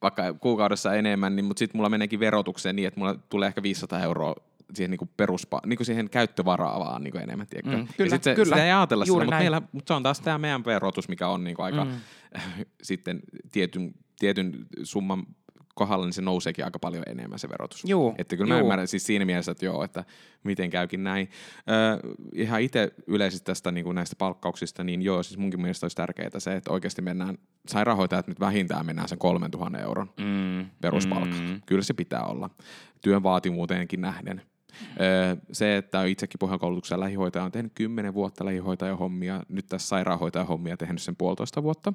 [0.01, 4.03] vaikka kuukaudessa enemmän, niin, mutta sitten mulla meneekin verotukseen niin, että mulla tulee ehkä 500
[4.03, 4.35] euroa
[4.73, 7.47] siihen, niinku peruspa, niinku siihen käyttövaraa vaan niinku enemmän.
[7.65, 8.55] Mm, kyllä, ja sit se, kyllä.
[8.55, 11.43] Sitä ei ajatella sitä, mutta, meillä, mutta se on taas tämä meidän verotus, mikä on
[11.43, 11.91] niinku aika mm.
[12.83, 13.19] sitten
[13.51, 15.25] tietyn, tietyn summan
[15.75, 17.83] kohdalla, niin se nouseekin aika paljon enemmän se verotus.
[17.85, 18.57] Juu, että kyllä juu.
[18.57, 20.03] mä ymmärrän siis siinä mielessä, että joo, että
[20.43, 21.29] miten käykin näin.
[21.69, 25.95] Öö, ihan itse yleisesti tästä niin kuin näistä palkkauksista, niin joo, siis munkin mielestä olisi
[25.95, 31.35] tärkeää se, että oikeasti mennään, sairaanhoitajat nyt vähintään mennään sen 3000 euron mm, peruspalkka.
[31.35, 31.61] Mm.
[31.65, 32.49] Kyllä se pitää olla.
[33.01, 34.41] Työn vaativuuteenkin nähden.
[35.51, 41.15] Se, että itsekin pohjakoulutuksen lähihoitaja on tehnyt kymmenen vuotta lähihoitajahommia, nyt tässä sairaanhoitajahommia tehnyt sen
[41.15, 41.93] puolitoista vuotta.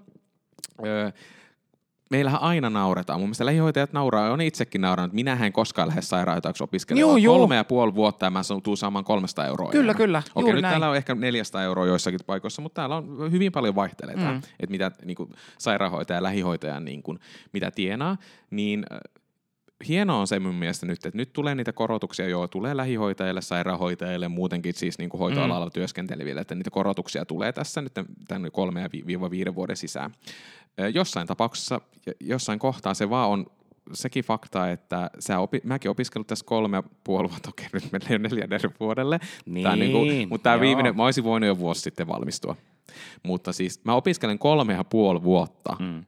[2.10, 3.20] Meillähän aina nauretaan.
[3.20, 5.12] Mun mielestä lähihoitajat nauraa, on itsekin naurannut.
[5.12, 7.22] Minä en koskaan lähde sairaanhoitajaksi opiskelemaan.
[7.22, 9.70] Joo, Kolme ja puoli vuotta ja mä tuun saamaan 300 euroa.
[9.70, 9.96] Kyllä, enemmän.
[9.96, 10.22] kyllä.
[10.34, 10.72] Okei, nyt näin.
[10.72, 14.36] täällä on ehkä 400 euroa joissakin paikoissa, mutta täällä on hyvin paljon vaihtelee, mm.
[14.36, 17.18] että mitä niin kuin, sairaanhoitaja ja lähihoitaja niin kuin,
[17.52, 18.16] mitä tienaa.
[18.50, 18.86] Niin
[19.88, 24.28] hienoa on se mun mielestä nyt, että nyt tulee niitä korotuksia, joo, tulee lähihoitajille, sairaanhoitajille,
[24.28, 25.72] muutenkin siis niin kuin hoitoalalla mm.
[25.72, 27.92] työskenteleville, että niitä korotuksia tulee tässä nyt
[28.28, 30.12] tämän kolme ja viiva viiden vuoden sisään.
[30.94, 31.80] Jossain tapauksessa,
[32.20, 33.46] jossain kohtaa se vaan on
[33.92, 38.08] sekin fakta, että sä opi, mäkin opiskellut tässä kolme ja puoli vuotta, okei nyt menee
[38.10, 39.98] jo neljännelle vuodelle, niin, tää niinku,
[40.28, 42.56] mutta tämä viimeinen, mä olisin voinut jo vuosi sitten valmistua.
[43.22, 46.04] Mutta siis mä opiskelen kolme ja puoli vuotta mm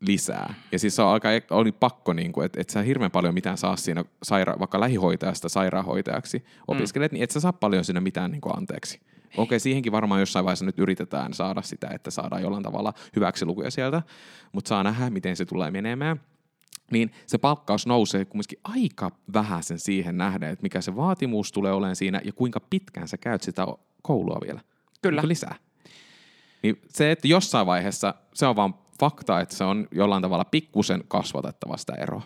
[0.00, 0.54] lisää.
[0.72, 3.58] Ja siis se on aika, oli pakko, niin kuin, että et sä hirveän paljon mitään
[3.58, 7.14] saa siinä, saira- vaikka lähihoitajasta sairaanhoitajaksi opiskelet, mm.
[7.14, 9.00] niin et sä saa paljon siinä mitään niin kuin anteeksi.
[9.30, 13.46] Okei, okay, siihenkin varmaan jossain vaiheessa nyt yritetään saada sitä, että saadaan jollain tavalla hyväksi
[13.46, 14.02] lukuja sieltä,
[14.52, 16.20] mutta saa nähdä, miten se tulee menemään.
[16.90, 21.72] Niin se palkkaus nousee kumminkin aika vähän sen siihen nähden, että mikä se vaatimus tulee
[21.72, 23.66] olemaan siinä ja kuinka pitkään sä käyt sitä
[24.02, 24.60] koulua vielä.
[25.02, 25.20] Kyllä.
[25.20, 25.54] Niin lisää.
[26.62, 31.04] Niin se, että jossain vaiheessa se on vaan fakta, että se on jollain tavalla pikkusen
[31.08, 32.22] kasvatettava sitä eroa.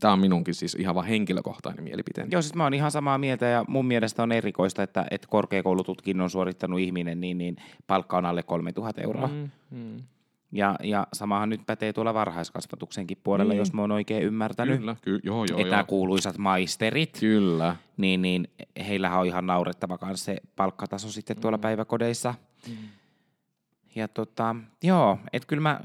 [0.00, 2.30] Tämä on minunkin siis ihan vaan henkilökohtainen mielipiteeni.
[2.32, 6.30] Joo, siis mä oon ihan samaa mieltä ja mun mielestä on erikoista, että, että korkeakoulututkinnon
[6.30, 9.26] suorittanut ihminen, niin, niin palkka on alle 3000 euroa.
[9.26, 10.02] Mm, mm.
[10.52, 13.58] Ja, ja samahan nyt pätee tuolla varhaiskasvatuksenkin puolella, mm.
[13.58, 14.78] jos mä oon oikein ymmärtänyt.
[14.78, 15.84] Kyllä, ky- joo, joo, että joo.
[15.84, 17.16] kuuluisat maisterit.
[17.20, 17.76] Kyllä.
[17.96, 18.48] Niin, niin
[18.86, 21.62] heillähän on ihan naurettava kanssa se palkkataso sitten tuolla mm.
[21.62, 22.34] päiväkodeissa.
[22.68, 22.74] Mm.
[23.94, 25.80] Ja tota, joo, että kyllä mä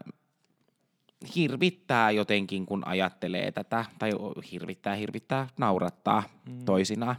[1.36, 4.12] hirvittää jotenkin, kun ajattelee tätä, tai
[4.52, 6.66] hirvittää, hirvittää, naurattaa mm.
[6.66, 7.16] toisinaan.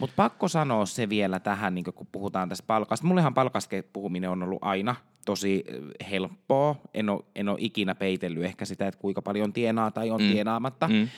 [0.00, 3.06] Mutta pakko sanoa se vielä tähän, niin kun puhutaan tästä palkasta.
[3.06, 4.96] Mullehan palkasta puhuminen on ollut aina
[5.26, 5.64] tosi
[6.10, 6.76] helppoa.
[6.94, 10.28] En ole, en ole ikinä peitellyt ehkä sitä, että kuinka paljon tienaa tai on mm.
[10.28, 10.88] tienaamatta.
[10.88, 11.08] Mm.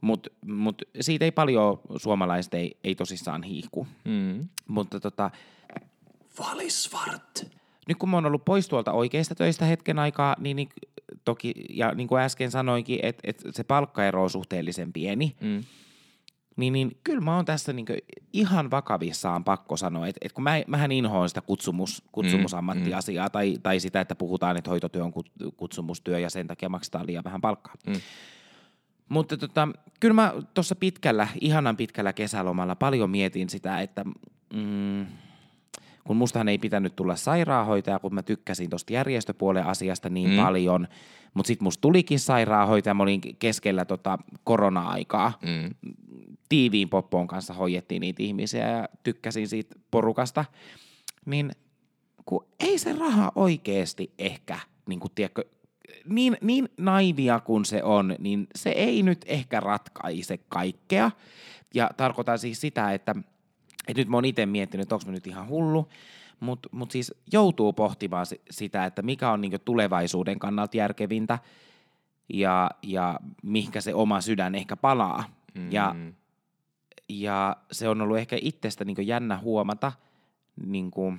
[0.00, 3.86] Mutta mut siitä ei paljon suomalaiset ei, ei tosissaan hiihku.
[4.04, 4.48] Mm.
[4.68, 5.30] Mutta tota...
[6.38, 7.59] Valisvart
[7.90, 10.68] nyt kun mä oon ollut pois tuolta oikeista töistä hetken aikaa, niin, niin
[11.24, 15.60] toki, ja niin kuin äsken sanoinkin, että, että se palkkaero on suhteellisen pieni, Mm.
[16.56, 17.86] niin, niin kyllä mä oon tässä niin
[18.32, 23.56] ihan vakavissaan pakko sanoa, että, että kun mä, mähän inhoan sitä kutsumus, kutsumusammattiasiaa mm, tai,
[23.62, 27.40] tai sitä, että puhutaan, että hoitotyö on kut- kutsumustyö ja sen takia maksetaan liian vähän
[27.40, 27.74] palkkaa.
[27.86, 27.94] Mm.
[29.08, 29.68] Mutta tota,
[30.00, 34.04] kyllä mä tuossa pitkällä, ihanan pitkällä kesälomalla paljon mietin sitä, että
[34.54, 35.06] mm,
[36.10, 40.36] kun mustahan ei pitänyt tulla sairaanhoitaja, kun mä tykkäsin tuosta järjestöpuolen asiasta niin Mm.
[40.36, 40.88] paljon,
[41.34, 45.90] mutta sitten musta tulikin sairaanhoitaja, mä olin keskellä tota korona-aikaa, Mm.
[46.48, 50.44] tiiviin poppoon kanssa hoidettiin niitä ihmisiä ja tykkäsin siitä porukasta,
[51.26, 51.50] niin
[52.24, 54.58] kun ei se raha oikeasti ehkä,
[54.88, 55.44] niin kuin tiedätkö,
[56.08, 61.10] niin, niin naivia kuin se on, niin se ei nyt ehkä ratkaise kaikkea.
[61.74, 63.14] Ja tarkoitan siis sitä, että,
[63.90, 65.88] että nyt mä oon itse miettinyt, että onko mä nyt ihan hullu,
[66.40, 71.38] mutta mut siis joutuu pohtimaan si- sitä, että mikä on niinku tulevaisuuden kannalta järkevintä
[72.28, 75.24] ja, ja mihinkä se oma sydän ehkä palaa.
[75.54, 75.72] Mm.
[75.72, 75.96] Ja,
[77.08, 79.92] ja se on ollut ehkä itsestä niinku jännä huomata,
[80.66, 81.14] niinku,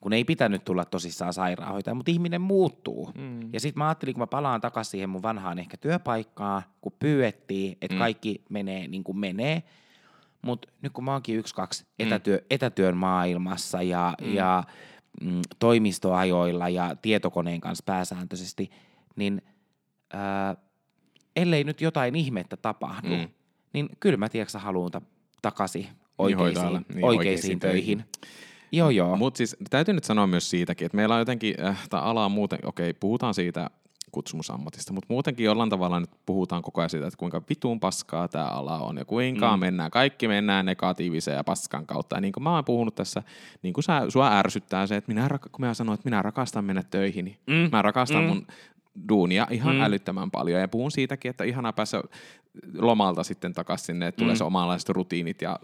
[0.00, 3.10] kun ei pitänyt tulla tosissaan sairaanhoitaja, mutta ihminen muuttuu.
[3.14, 3.52] Mm.
[3.52, 7.78] Ja sitten mä ajattelin, kun mä palaan takaisin siihen mun vanhaan ehkä työpaikkaan, kun pyydettiin,
[7.82, 7.98] että mm.
[7.98, 9.62] kaikki menee niin kuin menee,
[10.44, 14.34] mutta nyt kun mä oonkin yksi, kaksi etätyö, etätyön maailmassa ja, mm.
[14.34, 14.64] ja
[15.22, 18.70] mm, toimistoajoilla ja tietokoneen kanssa pääsääntöisesti,
[19.16, 19.42] niin
[20.12, 20.56] ää,
[21.36, 23.14] ellei nyt jotain ihmettä tapahdu, Mm.
[23.20, 23.28] mm.
[23.72, 25.02] niin kyllä mä tiedätkö haluan ta-
[25.42, 25.86] takaisin
[26.18, 27.98] hoitajalle, oikeisiin, niin, oikeisiin, oikeisiin töihin.
[27.98, 28.04] töihin.
[28.72, 29.16] Joo, joo.
[29.16, 32.32] Mutta siis täytyy nyt sanoa myös siitäkin, että meillä on jotenkin, äh, tämä ala on
[32.32, 33.70] muuten, okei, puhutaan siitä
[34.14, 38.44] kutsumusammatista, mutta muutenkin jollain tavalla nyt puhutaan koko ajan siitä, että kuinka vitun paskaa tämä
[38.46, 39.60] ala on ja kuinka mm.
[39.60, 42.16] mennään, kaikki mennään negatiivisen ja paskan kautta.
[42.16, 43.22] Ja niin kuin mä oon puhunut tässä,
[43.62, 46.64] niin kuin sä, sua ärsyttää se, että minä, rak- kun mä sanon, että minä rakastan
[46.64, 47.68] mennä töihin, niin Mm.
[47.72, 48.28] mä rakastan Mm.
[48.28, 48.46] mun
[49.08, 49.82] duunia ihan Mm.
[49.82, 52.02] älyttömän paljon ja puhun siitäkin, että ihanaa päästä
[52.78, 54.38] lomalta sitten takaisin sinne, että tulee Mm.
[54.38, 55.58] se omanlaiset rutiinit ja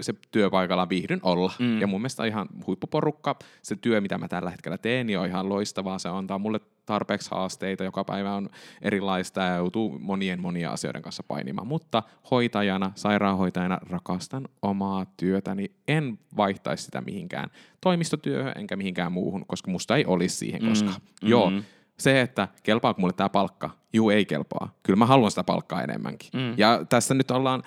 [0.00, 1.52] se työpaikalla viihdyn olla.
[1.58, 1.80] Mm.
[1.80, 5.48] Ja mun mielestä ihan huippuporukka, se työ, mitä mä tällä hetkellä teen, niin on ihan
[5.48, 5.98] loistavaa.
[5.98, 8.48] Se antaa mulle tarpeeksi haasteita, joka päivä on
[8.82, 11.66] erilaista ja joutuu monien monia asioiden kanssa painimaan.
[11.68, 15.70] Mutta hoitajana, sairaanhoitajana rakastan omaa työtäni.
[15.88, 21.00] En vaihtaisi sitä mihinkään toimistotyöhön enkä mihinkään muuhun, koska musta ei olisi siihen koskaan.
[21.22, 21.28] Mm.
[21.28, 21.62] Joo, Mm.
[21.98, 24.74] se, että kelpaako mulle tämä palkka, juu ei kelpaa.
[24.82, 26.30] Kyllä mä haluan sitä palkkaa enemmänkin.
[26.34, 26.54] Mm.
[26.56, 27.62] Ja tässä nyt ollaan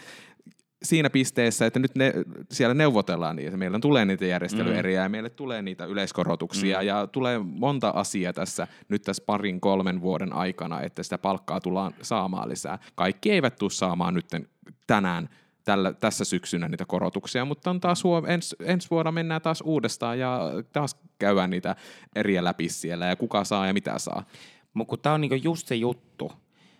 [0.85, 2.13] siinä pisteessä, että nyt ne,
[2.51, 3.57] siellä neuvotellaan niitä.
[3.57, 6.87] Meillä tulee niitä järjestelyeriä ja meille tulee niitä yleiskorotuksia Mm.
[6.87, 11.93] ja tulee monta asiaa tässä nyt tässä parin kolmen vuoden aikana, että sitä palkkaa tullaan
[12.01, 12.79] saamaan lisää.
[12.95, 14.25] Kaikki eivät tule saamaan nyt
[14.87, 15.29] tänään
[15.63, 20.19] tällä, tässä syksynä niitä korotuksia, mutta on taas huom- ens, ensi vuonna mennään taas uudestaan
[20.19, 20.39] ja
[20.73, 21.75] taas käydään niitä
[22.15, 24.23] eriä läpi siellä ja kuka saa ja mitä saa.
[24.73, 26.31] Mutta tää on niinku just se juttu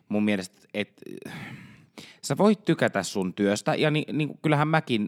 [0.10, 1.02] mun mielestä, että
[2.22, 5.08] sä voit tykätä sun työstä, ja ni, niin, kyllähän mäkin,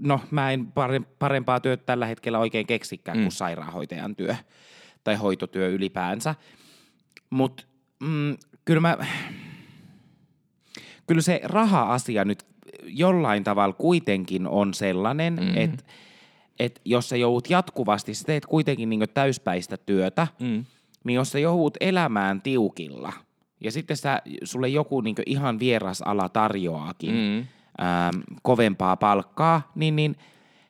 [0.00, 3.22] no mä en pare- parempaa työtä tällä hetkellä oikein keksikään mm.
[3.22, 4.36] kuin sairaanhoitajan työ
[5.04, 6.34] tai hoitotyö ylipäänsä.
[7.30, 7.62] Mutta
[8.00, 8.98] mm, kyllä mä,
[11.06, 12.46] kyllä se raha-asia nyt
[12.84, 15.56] jollain tavalla kuitenkin on sellainen, mm.
[15.56, 15.84] että
[16.58, 20.64] et jos sä joudut jatkuvasti, sä teet kuitenkin niin täyspäistä työtä, Mm.
[21.04, 23.12] niin jos sä joudut elämään tiukilla,
[23.64, 27.16] ja sitten sä, sulle joku niin ihan vieras ala tarjoaakin mm.
[27.16, 27.46] Mm.
[27.84, 30.16] ähm, kovempaa palkkaa, niin, niin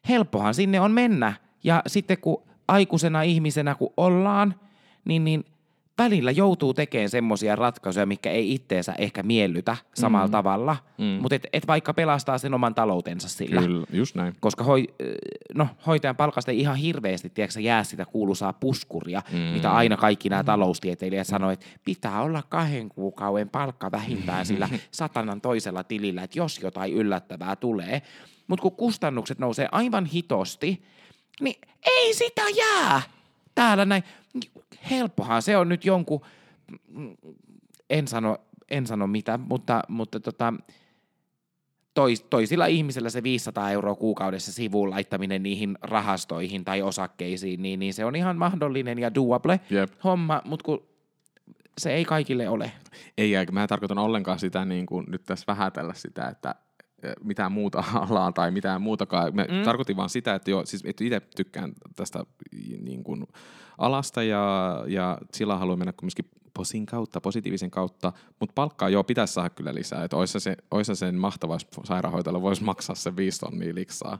[0.08, 1.32] helppohan sinne on mennä.
[1.64, 4.54] Ja sitten kun aikuisena ihmisenä kun ollaan,
[5.04, 5.44] niin, niin
[5.98, 10.32] välillä joutuu tekemään semmoisia ratkaisuja, mikä ei itteensä ehkä miellytä samalla mm.
[10.32, 11.04] tavalla, mm.
[11.04, 13.60] mutta et, et vaikka pelastaa sen oman taloutensa sillä.
[13.60, 14.34] Kyllä, just näin.
[14.40, 14.88] Koska hoi,
[15.54, 19.38] no, hoitajan palkasta ei ihan hirveästi tiedätkö, jää sitä kuuluisaa puskuria, mm.
[19.38, 25.40] mitä aina kaikki nämä taloustieteilijät sanoo, että pitää olla kahden kuukauden palkka vähintään sillä satanan
[25.40, 28.02] toisella tilillä, että jos jotain yllättävää tulee.
[28.46, 30.82] Mutta kun kustannukset nousee aivan hitosti,
[31.40, 33.02] niin ei sitä jää
[33.54, 34.04] täällä näin.
[34.90, 36.20] Helppohan se on nyt jonkun,
[37.90, 38.38] en sano,
[38.70, 40.54] en sano mitä, mutta, mutta tota,
[41.94, 47.94] tois, toisilla ihmisillä se 500 euroa kuukaudessa sivuun laittaminen niihin rahastoihin tai osakkeisiin, niin, niin
[47.94, 49.90] se on ihan mahdollinen ja doable Jep.
[50.04, 50.86] homma, mutta kun
[51.78, 52.72] se ei kaikille ole.
[53.18, 56.54] Ei, eikä mä tarkoitan ollenkaan sitä niin kuin nyt tässä vähätellä sitä, että
[57.24, 59.34] mitään muuta alaa tai mitään muutakaan.
[59.34, 59.64] Mä mm.
[59.64, 62.24] tarkoitin vaan sitä, että, jo, siis, että itse tykkään tästä
[62.82, 63.26] niin kuin,
[63.78, 66.24] alasta ja, ja sillä haluan mennä myöskin
[66.54, 70.04] posin kautta, positiivisen kautta, mutta palkkaa joo pitäisi saada kyllä lisää.
[70.04, 74.18] Että olisi se, olisi sen mahtavaa, jos sairaanhoitajalle voisi maksaa se viisi tonnia liksaa.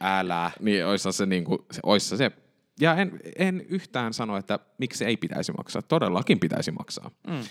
[0.00, 0.50] Älä.
[0.60, 2.32] Niin olisi se, niin kuin, se, olisi se
[2.80, 5.82] Ja en, en yhtään sano, että miksi ei pitäisi maksaa.
[5.82, 7.10] Todellakin pitäisi maksaa.
[7.26, 7.42] Mm.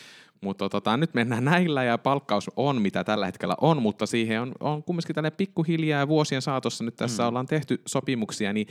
[0.42, 4.52] Mutta tota, nyt mennään näillä ja palkkaus on mitä tällä hetkellä on, mutta siihen on,
[4.60, 7.30] on kumminkin tälle pikkuhiljaa ja vuosien saatossa nyt tässä mm.
[7.30, 8.68] ollaan tehty sopimuksia, niin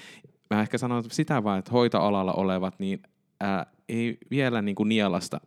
[0.51, 3.03] mä ehkä sanon sitä vaan, että hoitoalalla olevat niin
[3.41, 5.41] ää, ei vielä niin kuin nielasta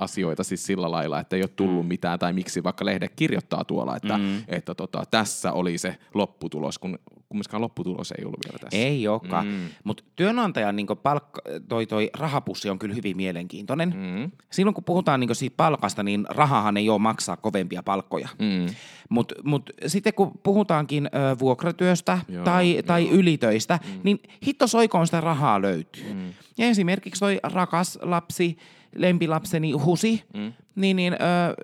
[0.00, 1.88] asioita siis sillä lailla, että ei ole tullut mm.
[1.88, 4.42] mitään, tai miksi vaikka lehde kirjoittaa tuolla, että, mm.
[4.48, 6.98] että tota, tässä oli se lopputulos, kun
[7.28, 8.78] kumminkaan lopputulos ei ollut vielä tässä.
[8.78, 9.68] Ei olekaan, mm.
[9.84, 13.94] mutta työnantajan niin palkka, toi, toi rahapussi on kyllä hyvin mielenkiintoinen.
[13.96, 14.30] Mm.
[14.50, 18.28] Silloin kun puhutaan niin siitä palkasta, niin rahahan ei ole maksaa kovempia palkkoja.
[18.38, 18.74] Mm.
[19.08, 22.82] Mutta mut sitten kun puhutaankin ö, vuokratyöstä joo, tai, joo.
[22.82, 24.00] tai ylitöistä, mm.
[24.02, 26.12] niin hitto soikoon sitä rahaa löytyy.
[26.14, 26.32] Mm.
[26.58, 28.58] Ja esimerkiksi toi rakas lapsi,
[28.94, 30.52] lempilapseni Husi, mm.
[30.74, 31.16] niin, niin ö,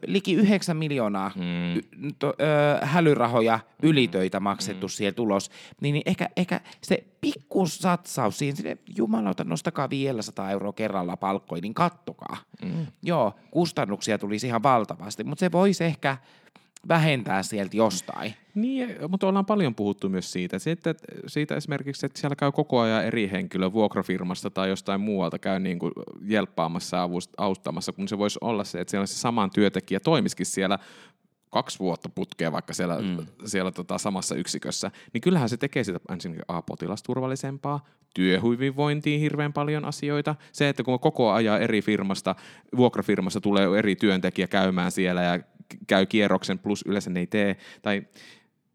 [0.06, 2.14] liki 9 miljoonaa mm.
[2.18, 3.88] to, ö, hälyrahoja mm.
[3.88, 4.90] ylitöitä maksettu mm.
[4.90, 5.50] siellä tulos,
[5.80, 11.62] niin, niin ehkä, ehkä se pikkusatsaus siihen, sinne, jumalauta, nostakaa vielä 100 euroa kerralla palkkoja,
[11.62, 12.36] niin kattokaa.
[12.64, 12.86] Mm.
[13.02, 16.16] Joo, kustannuksia tulisi ihan valtavasti, mutta se voisi ehkä
[16.88, 18.34] vähentää sieltä jostain.
[18.54, 20.58] Niin, mutta ollaan paljon puhuttu myös siitä.
[20.58, 20.94] Siitä,
[21.26, 25.78] siitä esimerkiksi, että siellä käy koko ajan eri henkilö vuokrafirmasta tai jostain muualta käy niin
[25.78, 30.46] kuin jelppaamassa ja auttamassa, kun se voisi olla se, että siellä se saman työntekijä toimisikin
[30.46, 30.78] siellä
[31.50, 33.26] kaksi vuotta putkea vaikka siellä, mm.
[33.44, 37.84] siellä tota samassa yksikössä, niin kyllähän se tekee sitä ensinnäkin A, potilasturvallisempaa,
[38.14, 40.34] työhyvinvointiin hirveän paljon asioita.
[40.52, 42.34] Se, että kun koko ajan eri firmasta,
[42.76, 45.40] vuokrafirmasta tulee eri työntekijä käymään siellä ja
[45.86, 48.02] käy kierroksen, plus yleensä ne ei tee, tai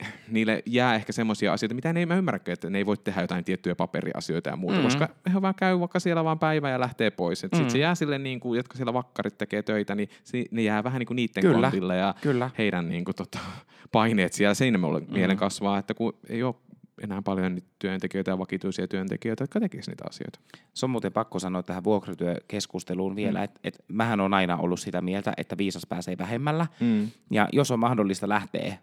[0.33, 3.43] niille jää ehkä semmoisia asioita, mitä ne ei mä että ne ei voi tehdä jotain
[3.43, 4.83] tiettyjä paperiasioita ja muuta, mm.
[4.83, 7.43] koska he vaan käy vaikka siellä vaan päivä ja lähtee pois.
[7.43, 7.49] Mm.
[7.57, 10.83] Sitten se jää sille, niin kuin, jotka siellä vakkarit tekee töitä, niin se, ne jää
[10.83, 11.61] vähän niin kuin niiden Kyllä.
[11.61, 12.49] kontille ja Kyllä.
[12.57, 13.39] heidän niin kuin, tota,
[13.91, 15.13] paineet siellä siinä mm.
[15.13, 16.55] mielen kasvaa, että kun ei ole
[17.03, 20.39] enää paljon työntekijöitä ja vakituisia työntekijöitä, jotka tekisivät niitä asioita.
[20.73, 23.43] Se on muuten pakko sanoa tähän vuokratyökeskusteluun vielä, mm.
[23.43, 26.67] että et mähän on aina ollut sitä mieltä, että viisas pääsee vähemmällä.
[26.79, 27.07] Mm.
[27.31, 28.77] Ja jos on mahdollista lähteä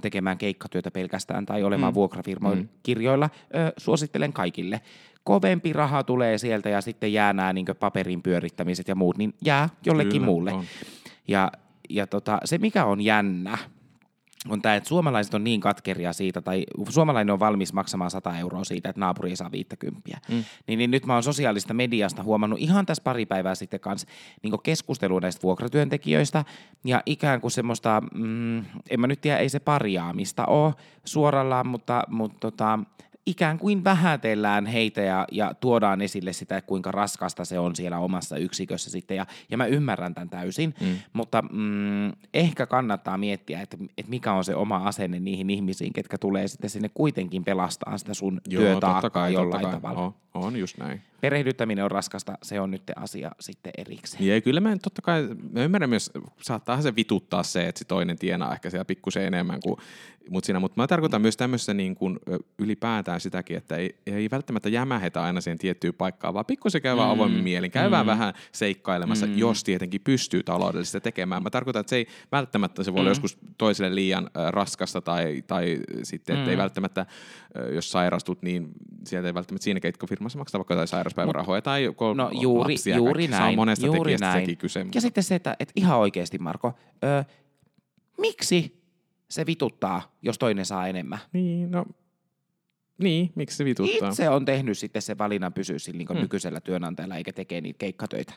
[0.00, 1.94] tekemään keikkatyötä pelkästään tai olemaan mm.
[1.94, 2.68] vuokrafirmoin mm.
[2.82, 3.30] kirjoilla,
[3.76, 4.80] suosittelen kaikille.
[5.24, 9.68] Kovempi raha tulee sieltä ja sitten jää nämä niin paperin pyörittämiset ja muut, niin jää
[9.86, 10.52] jollekin Kyllä, muulle.
[10.52, 10.64] On.
[11.28, 11.52] Ja,
[11.90, 13.58] ja tota, se, mikä on jännä,
[14.48, 18.64] on tämä, että suomalaiset on niin katkeria siitä, tai suomalainen on valmis maksamaan 100 euroa
[18.64, 20.18] siitä, että naapuri ei saa 50.
[20.28, 20.44] Mm.
[20.66, 24.08] Niin, niin nyt mä oon sosiaalista mediasta huomannut ihan tässä pari päivää sitten kanssa
[24.42, 26.44] niin keskustelua näistä vuokratyöntekijöistä,
[26.84, 28.58] ja ikään kuin semmoista, mm,
[28.90, 30.74] en mä nyt tiedä, ei se parjaamista ole
[31.04, 32.78] suorallaan, mutta, mutta tota,
[33.26, 38.36] ikään kuin vähätellään heitä ja, ja tuodaan esille sitä, kuinka raskasta se on siellä omassa
[38.36, 39.16] yksikössä sitten.
[39.16, 40.96] Ja, ja mä ymmärrän tämän täysin, mm.
[41.12, 46.18] mutta mm, ehkä kannattaa miettiä, että, että mikä on se oma asenne niihin ihmisiin, ketkä
[46.18, 50.00] tulee sitten sinne kuitenkin pelastaa sitä sun Joo, työtaakkaa jollain tavalla.
[50.00, 54.26] On, on just näin perehdyttäminen on raskasta, se on nyt asia sitten erikseen.
[54.26, 56.10] Ja kyllä mä totta kai, mä ymmärrän myös,
[56.42, 59.76] saattaa se vituttaa se, että se toinen tienaa ehkä siellä pikkusen enemmän kuin
[60.30, 62.18] mut siinä, mutta mä tarkoitan myös tämmöisessä niin kuin
[62.58, 67.00] ylipäätään sitäkin, että ei, ei välttämättä jämähetä aina siihen tiettyyn paikkaan, vaan pikkusen käy mm.
[67.00, 68.10] avoimin mielin, käydään mm.
[68.10, 69.38] vähän seikkailemassa, mm.
[69.38, 71.42] jos tietenkin pystyy taloudellisesti tekemään.
[71.42, 73.00] Mä tarkoitan, että se ei välttämättä, se voi mm.
[73.00, 76.50] olla joskus toiselle liian raskasta tai, tai sitten, että mm.
[76.50, 77.06] ei välttämättä,
[77.74, 78.68] jos sairastut, niin
[79.04, 82.96] sieltä ei välttämättä siinä keittkofirmassa maksata vaikka jotain sairauspäivärahoja tai no, juuri, lapsia.
[82.96, 83.42] Juuri näin.
[83.42, 84.40] Se on monesta juuri näin.
[84.40, 84.86] sekin kyse.
[84.94, 86.72] Ja sitten se, että, että ihan oikeasti Marko,
[87.04, 87.24] ö,
[88.18, 88.79] miksi
[89.30, 91.18] se vituttaa, jos toinen saa enemmän?
[91.32, 91.84] Niin, no
[92.98, 94.08] niin, miksi se vituttaa?
[94.08, 96.20] Itse on tehnyt sitten se valinnan pysyä sillä niin hmm.
[96.20, 98.32] nykyisellä työnantajalla eikä tekee niitä keikkatöitä.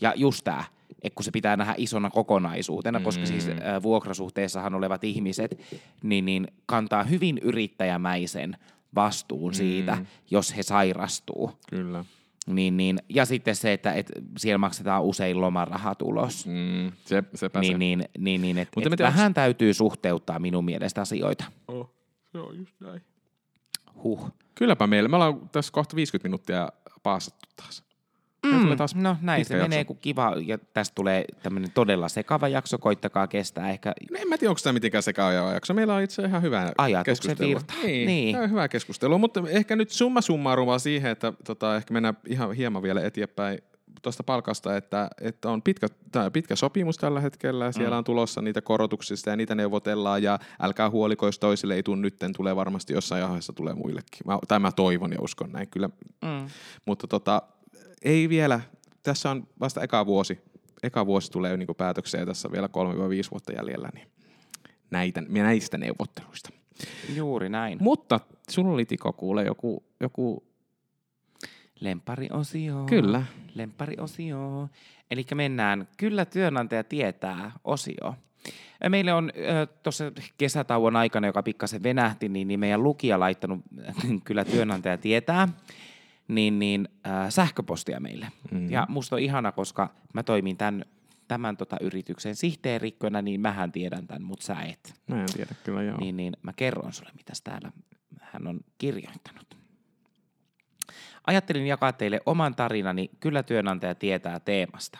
[0.00, 0.64] Ja just tämä,
[1.02, 3.02] että kun se pitää nähdä isona kokonaisuutena, mm.
[3.02, 5.60] koska siis äh, vuokrasuhteessahan olevat ihmiset
[6.02, 8.56] niin, niin kantaa hyvin yrittäjämäisen
[8.94, 9.56] vastuun mm.
[9.56, 9.98] siitä,
[10.30, 11.50] jos he sairastuu.
[11.70, 12.04] Kyllä.
[12.46, 16.46] Niin, niin, ja sitten se, että et siellä maksetaan usein lomarahat ulos.
[16.46, 17.78] Mm, se, sepä niin, se.
[17.78, 19.34] Niin, niin, niin et, Mutta et vähän onks...
[19.34, 21.44] täytyy suhteuttaa minun mielestä asioita.
[21.68, 21.94] Oh,
[22.32, 23.02] se on just näin.
[24.02, 24.30] Huh.
[24.54, 25.08] Kylläpä meillä.
[25.08, 26.68] Me ollaan tässä kohta 50 minuuttia
[27.02, 27.84] paasattu taas.
[28.46, 29.68] Mm, taas no näin se jakso.
[29.68, 33.92] menee, kun kiva, ja tästä tulee tämmöinen todella sekava jakso, koittakaa kestää ehkä.
[34.10, 35.74] No en mä tiedä, onko tämä mitenkään sekava jakso.
[35.74, 36.72] Meillä on itse ihan hyvä
[37.04, 37.48] keskustelu.
[37.48, 37.74] virta.
[37.82, 38.50] Niin, niin.
[38.50, 43.02] hyvä keskustelu, mutta ehkä nyt summa summarum siihen, että tota, ehkä mennään ihan hieman vielä
[43.02, 43.58] eteenpäin
[44.02, 45.86] tuosta palkasta, että, että on pitkä,
[46.32, 47.98] pitkä sopimus tällä hetkellä, siellä mm.
[47.98, 52.32] on tulossa niitä korotuksista ja niitä neuvotellaan ja älkää huoliko, jos toisille ei tule nytten,
[52.32, 54.20] tulee varmasti jossain aiheessa tulee muillekin.
[54.26, 55.88] Mä, tai mä toivon ja uskon näin kyllä.
[56.22, 56.48] Mm.
[56.86, 57.42] Mutta tota,
[58.02, 58.60] ei vielä,
[59.02, 60.38] tässä on vasta eka vuosi,
[60.82, 62.70] eka vuosi tulee niin päätökseen, tässä on vielä 3-5
[63.30, 64.08] vuotta jäljellä, niin
[64.90, 66.50] näitä, näistä neuvotteluista.
[67.14, 67.78] Juuri näin.
[67.80, 70.44] Mutta sulla oli Tiko kuule joku, joku
[71.80, 72.84] Lemppariosio.
[72.84, 73.22] Kyllä.
[73.54, 74.68] Lemppariosio.
[75.10, 78.14] Eli mennään Kyllä työnantaja tietää osio.
[78.88, 79.32] Meille on
[79.82, 80.04] tuossa
[80.38, 83.60] kesätauon aikana, joka pikkasen venähti, niin, niin meidän lukija laittanut
[84.24, 85.48] Kyllä työnantaja tietää
[86.34, 88.26] niin, niin äh, sähköpostia meille.
[88.50, 88.70] Mm.
[88.70, 90.84] Ja musta on ihana, koska mä toimin tämän,
[91.28, 94.94] tämän tota yrityksen sihteerikkönä, niin mähän tiedän tämän, mutta sä et.
[95.06, 95.98] Mä en tiedä kyllä, joo.
[95.98, 97.72] Niin, niin mä kerron sulle, mitä täällä
[98.20, 99.56] hän on kirjoittanut.
[101.26, 104.98] Ajattelin jakaa teille oman tarinani Kyllä työnantaja tietää teemasta.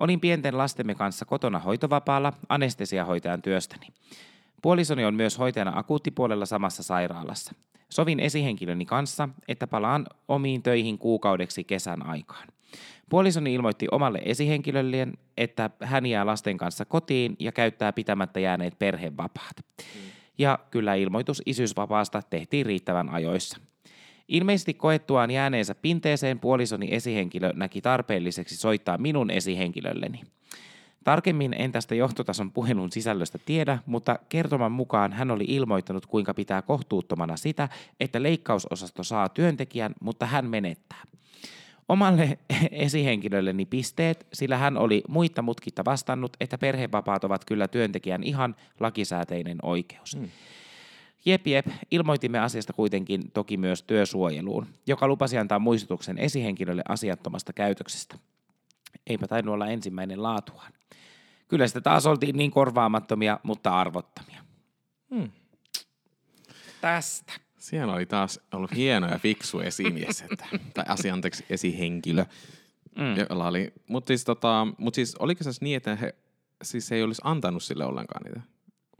[0.00, 3.86] Olin pienten lastemme kanssa kotona hoitovapaalla anestesiahoitajan työstäni.
[4.62, 7.54] Puolisoni on myös hoitajana akuuttipuolella samassa sairaalassa.
[7.90, 12.48] Sovin esihenkilöni kanssa, että palaan omiin töihin kuukaudeksi kesän aikaan.
[13.08, 19.56] Puolisoni ilmoitti omalle esihenkilölleen, että hän jää lasten kanssa kotiin ja käyttää pitämättä jääneet perhevapaat.
[19.56, 20.00] Mm.
[20.38, 23.58] Ja kyllä ilmoitus isyysvapaasta tehtiin riittävän ajoissa.
[24.28, 30.22] Ilmeisesti koettuaan jääneensä pinteeseen puolisoni esihenkilö näki tarpeelliseksi soittaa minun esihenkilölleni.
[31.08, 36.62] Tarkemmin en tästä johtotason puhelun sisällöstä tiedä, mutta kertoman mukaan hän oli ilmoittanut, kuinka pitää
[36.62, 37.68] kohtuuttomana sitä,
[38.00, 41.02] että leikkausosasto saa työntekijän, mutta hän menettää.
[41.88, 42.38] Omalle
[42.70, 49.58] esihenkilölleni pisteet, sillä hän oli muitta mutkitta vastannut, että perhevapaat ovat kyllä työntekijän ihan lakisääteinen
[49.62, 50.16] oikeus.
[50.16, 50.28] Hmm.
[51.24, 58.18] Jep, jep, ilmoitimme asiasta kuitenkin toki myös työsuojeluun, joka lupasi antaa muistutuksen esihenkilölle asiattomasta käytöksestä.
[59.06, 60.72] Eipä tainnut olla ensimmäinen laatuaan.
[61.48, 64.44] Kyllä sitä taas oltiin niin korvaamattomia, mutta arvottomia.
[65.14, 65.30] Hmm.
[66.80, 67.32] Tästä.
[67.58, 72.24] Siellä oli taas ollut hieno ja fiksu esimies, että, tai asianteeksi esihenkilö.
[72.98, 73.16] Mm.
[73.30, 76.14] Jolla oli, mutta siis, tota, mut siis oliko se niin, että he
[76.62, 78.40] siis ei olisi antanut sille ollenkaan niitä?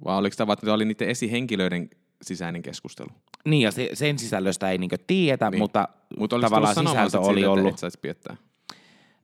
[0.05, 1.91] Vai oliko tämä, että oli niiden esihenkilöiden
[2.23, 3.09] sisäinen keskustelu?
[3.45, 5.59] Niin, ja se, sen sisällöstä ei niinku tiedetä, niin.
[5.59, 7.75] mutta Mut tavallaan sisältö oli sille, ollut.
[7.75, 8.37] Että piettää?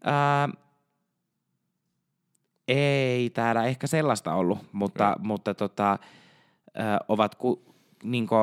[0.04, 0.48] Ää,
[2.68, 5.26] ei täällä ehkä sellaista ollut, mutta, mm.
[5.26, 5.98] mutta tota,
[6.74, 8.34] ää, ovat ku, niinku,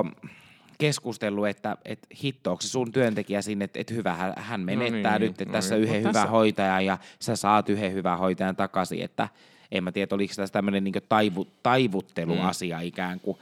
[0.77, 5.41] keskustellut, että, että hittoako sun työntekijä sinne, että, että hyvä, hän menettää no niin, nyt,
[5.41, 5.83] että no tässä niin.
[5.83, 9.29] yhden hyvän hoitajan ja sä saat yhden hyvän hoitajan takaisin, että
[9.71, 12.83] en mä tiedä, oliko tässä tämmöinen niin taivu, taivutteluasia mm.
[12.83, 13.37] ikään kuin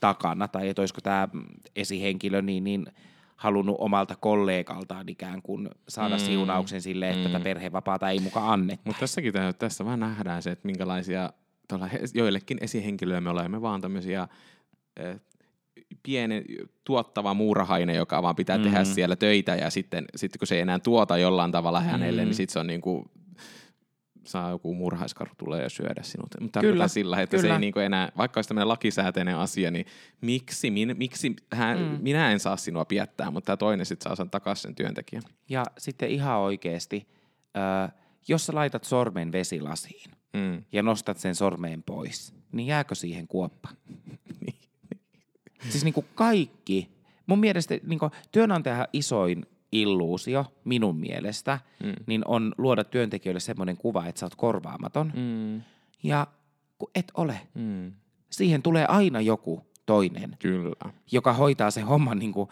[0.00, 1.28] takana, tai että olisiko tämä
[1.76, 2.86] esihenkilö niin, niin
[3.36, 6.20] halunnut omalta kollegaltaan ikään kuin saada mm.
[6.20, 7.32] siunauksen sille, että mm.
[7.32, 8.82] tätä perhevapaata ei mukaan anneta.
[8.84, 11.32] Mutta tässäkin tässä vaan nähdään se, että minkälaisia
[12.14, 14.28] joillekin esihenkilöille me olemme vaan tämmöisiä
[16.02, 16.44] pienen
[16.84, 18.64] tuottava muurahainen, joka vaan pitää mm.
[18.64, 22.26] tehdä siellä töitä ja sitten, sitten kun se ei enää tuota jollain tavalla hänelle, mm.
[22.26, 23.04] niin sitten se on niin kuin
[24.24, 26.28] saa joku murhaiskaru tulee ja syödä sinut.
[26.40, 27.48] Mutta kyllä, sillä, että kyllä.
[27.48, 29.86] se ei niin kuin enää, vaikka olisi tämmöinen lakisääteinen asia, niin
[30.20, 31.98] miksi, min, miksi hän, mm.
[32.00, 35.22] minä en saa sinua piettää, mutta tämä toinen sitten saa sen takaisin sen työntekijän.
[35.48, 37.08] Ja sitten ihan oikeasti,
[37.56, 37.92] äh,
[38.28, 40.64] jos sä laitat sormen vesilasiin mm.
[40.72, 43.68] ja nostat sen sormeen pois, niin jääkö siihen kuoppa?
[45.70, 46.90] Siis niin kuin kaikki,
[47.26, 51.94] mun mielestä niin kuin työnantajahan isoin illuusio minun mielestä, mm.
[52.06, 55.12] niin on luoda työntekijöille semmoinen kuva, että sä oot korvaamaton.
[55.16, 55.62] Mm.
[56.02, 56.26] Ja
[56.78, 57.40] kun et ole.
[57.54, 57.92] Mm.
[58.30, 60.92] Siihen tulee aina joku toinen, Kyllä.
[61.12, 62.48] joka hoitaa sen homman niin kuin,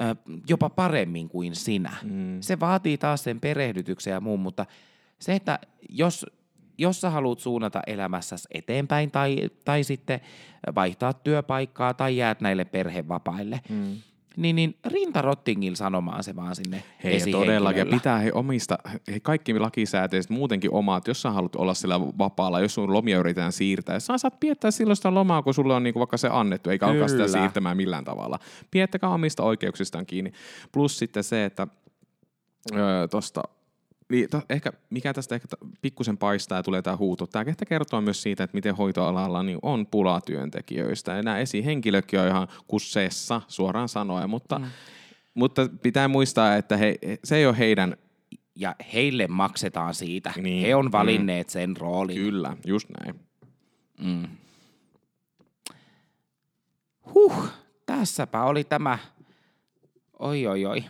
[0.00, 0.16] ö,
[0.48, 1.92] jopa paremmin kuin sinä.
[2.02, 2.40] Mm.
[2.40, 4.66] Se vaatii taas sen perehdytyksen ja muun, mutta
[5.18, 5.58] se, että
[5.88, 6.26] jos,
[6.78, 10.20] jos sä haluat suunnata elämässäsi eteenpäin tai, tai sitten
[10.74, 13.96] vaihtaa työpaikkaa tai jäät näille perhevapaille, mm
[14.36, 17.88] niin, niin rintarottingilla sanomaan se vaan sinne Hei, todellakin.
[17.88, 18.78] Pitää he omista,
[19.12, 23.52] he kaikki lakisääteiset muutenkin omat, jos sä haluat olla sillä vapaalla, jos sun lomia yritetään
[23.52, 24.00] siirtää.
[24.00, 27.08] Sä saat piettää silloin sitä lomaa, kun sulle on niinku vaikka se annettu, eikä alkaa
[27.08, 28.38] sitä siirtämään millään tavalla.
[28.70, 30.32] Piettäkää omista oikeuksistaan kiinni.
[30.72, 31.66] Plus sitten se, että
[32.74, 33.42] öö, tosta
[34.12, 35.48] niin, to, ehkä, mikä tästä ehkä
[35.82, 37.26] pikkusen paistaa ja tulee tämä huuto.
[37.26, 41.12] Tämä ehkä kertoo myös siitä, että miten hoitoalalla niin on pulaa työntekijöistä.
[41.12, 44.66] Ja nämä esihenkilökin on ihan kusseessa suoraan sanoen, mutta, mm.
[45.34, 47.96] mutta pitää muistaa, että he, se ei ole heidän
[48.56, 50.32] ja heille maksetaan siitä.
[50.36, 51.50] Niin, He on valinneet mm.
[51.50, 52.16] sen roolin.
[52.16, 53.20] Kyllä, just näin.
[54.00, 54.28] Mm.
[57.14, 57.48] Huh,
[57.86, 58.98] tässäpä oli tämä.
[60.18, 60.84] Oi, oi, oi.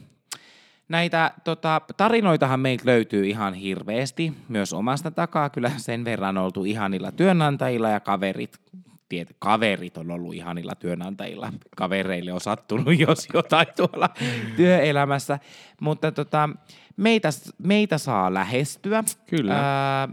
[0.92, 5.50] Näitä tota, tarinoitahan meiltä löytyy ihan hirveästi, myös omasta takaa.
[5.50, 8.60] Kyllä sen verran oltu ihanilla työnantajilla ja kaverit.
[9.08, 11.52] Tiet, kaverit on ollut ihanilla työnantajilla.
[11.76, 14.08] Kavereille on sattunut jos jotain tuolla
[14.56, 15.38] työelämässä.
[15.80, 16.48] Mutta tota,
[16.96, 17.28] meitä,
[17.58, 19.04] meitä saa lähestyä.
[19.26, 19.54] Kyllä.
[19.54, 20.08] Ää,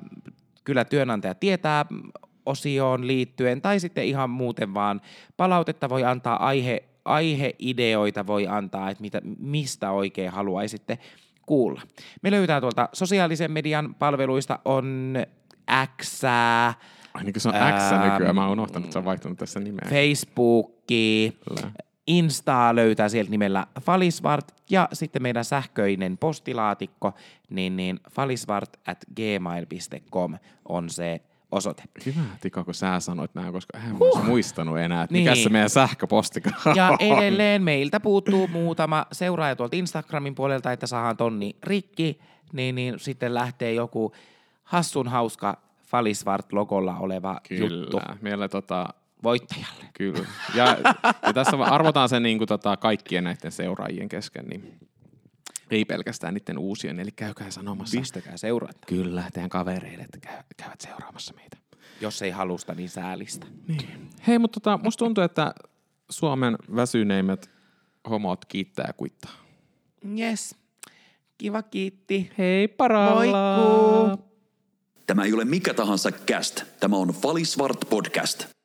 [0.63, 1.85] kyllä työnantaja tietää
[2.45, 5.01] osioon liittyen tai sitten ihan muuten vaan
[5.37, 10.99] palautetta voi antaa aihe aiheideoita voi antaa, että mitä, mistä oikein haluaisitte
[11.45, 11.81] kuulla.
[12.21, 15.15] Me löytää tuolta sosiaalisen median palveluista on
[16.01, 16.23] X,
[17.13, 19.89] Ai niin kuin se on X nykyään, mä oon unohtanut, että on vaihtanut tässä nimeä.
[19.89, 21.71] Facebooki, Kyllä.
[22.07, 27.13] Instaa löytää sieltä nimellä Falisvart ja sitten meidän sähköinen postilaatikko,
[27.49, 31.21] niin, niin falisvart at gmail.com on se
[31.51, 31.83] osoite.
[32.05, 34.23] Hyvä, Tika, kun sä sanoit näin, koska en huh.
[34.23, 35.43] muistanut enää, että mikä Niin.
[35.43, 36.97] se meidän sähköpostikaan Ja on.
[36.99, 42.19] edelleen meiltä puuttuu muutama seuraaja tuolta Instagramin puolelta, että saadaan tonni rikki,
[42.53, 44.11] niin, niin sitten lähtee joku
[44.63, 48.87] hassun hauska Falisvart-logolla oleva juttu Kyllä, meillä tota,
[49.23, 49.85] voittajalle.
[49.93, 50.25] kyllä.
[50.55, 50.77] Ja,
[51.25, 54.77] ja tässä arvotaan se niin kuin, tota, kaikkien näiden seuraajien kesken, niin
[55.71, 57.99] ei pelkästään niiden uusien, eli käykää sanomassa.
[57.99, 58.79] Pistäkää seurata.
[58.87, 61.57] Kyllä, teidän kavereille, että käy, käyvät seuraamassa meitä.
[62.01, 63.47] Jos ei halusta, niin säälistä.
[63.67, 64.09] Niin.
[64.27, 65.53] Hei, mutta tota, musta tuntuu, että
[66.09, 67.49] Suomen väsyneimmät
[68.09, 69.31] homot kiittää ja kuittaa.
[70.19, 70.55] Yes.
[71.37, 72.31] Kiva kiitti.
[72.37, 73.57] Hei paralla!
[73.57, 74.29] Moikkuu!
[75.07, 76.63] Tämä ei ole mikä tahansa cast.
[76.79, 78.58] Tämä on Falisvart podcast.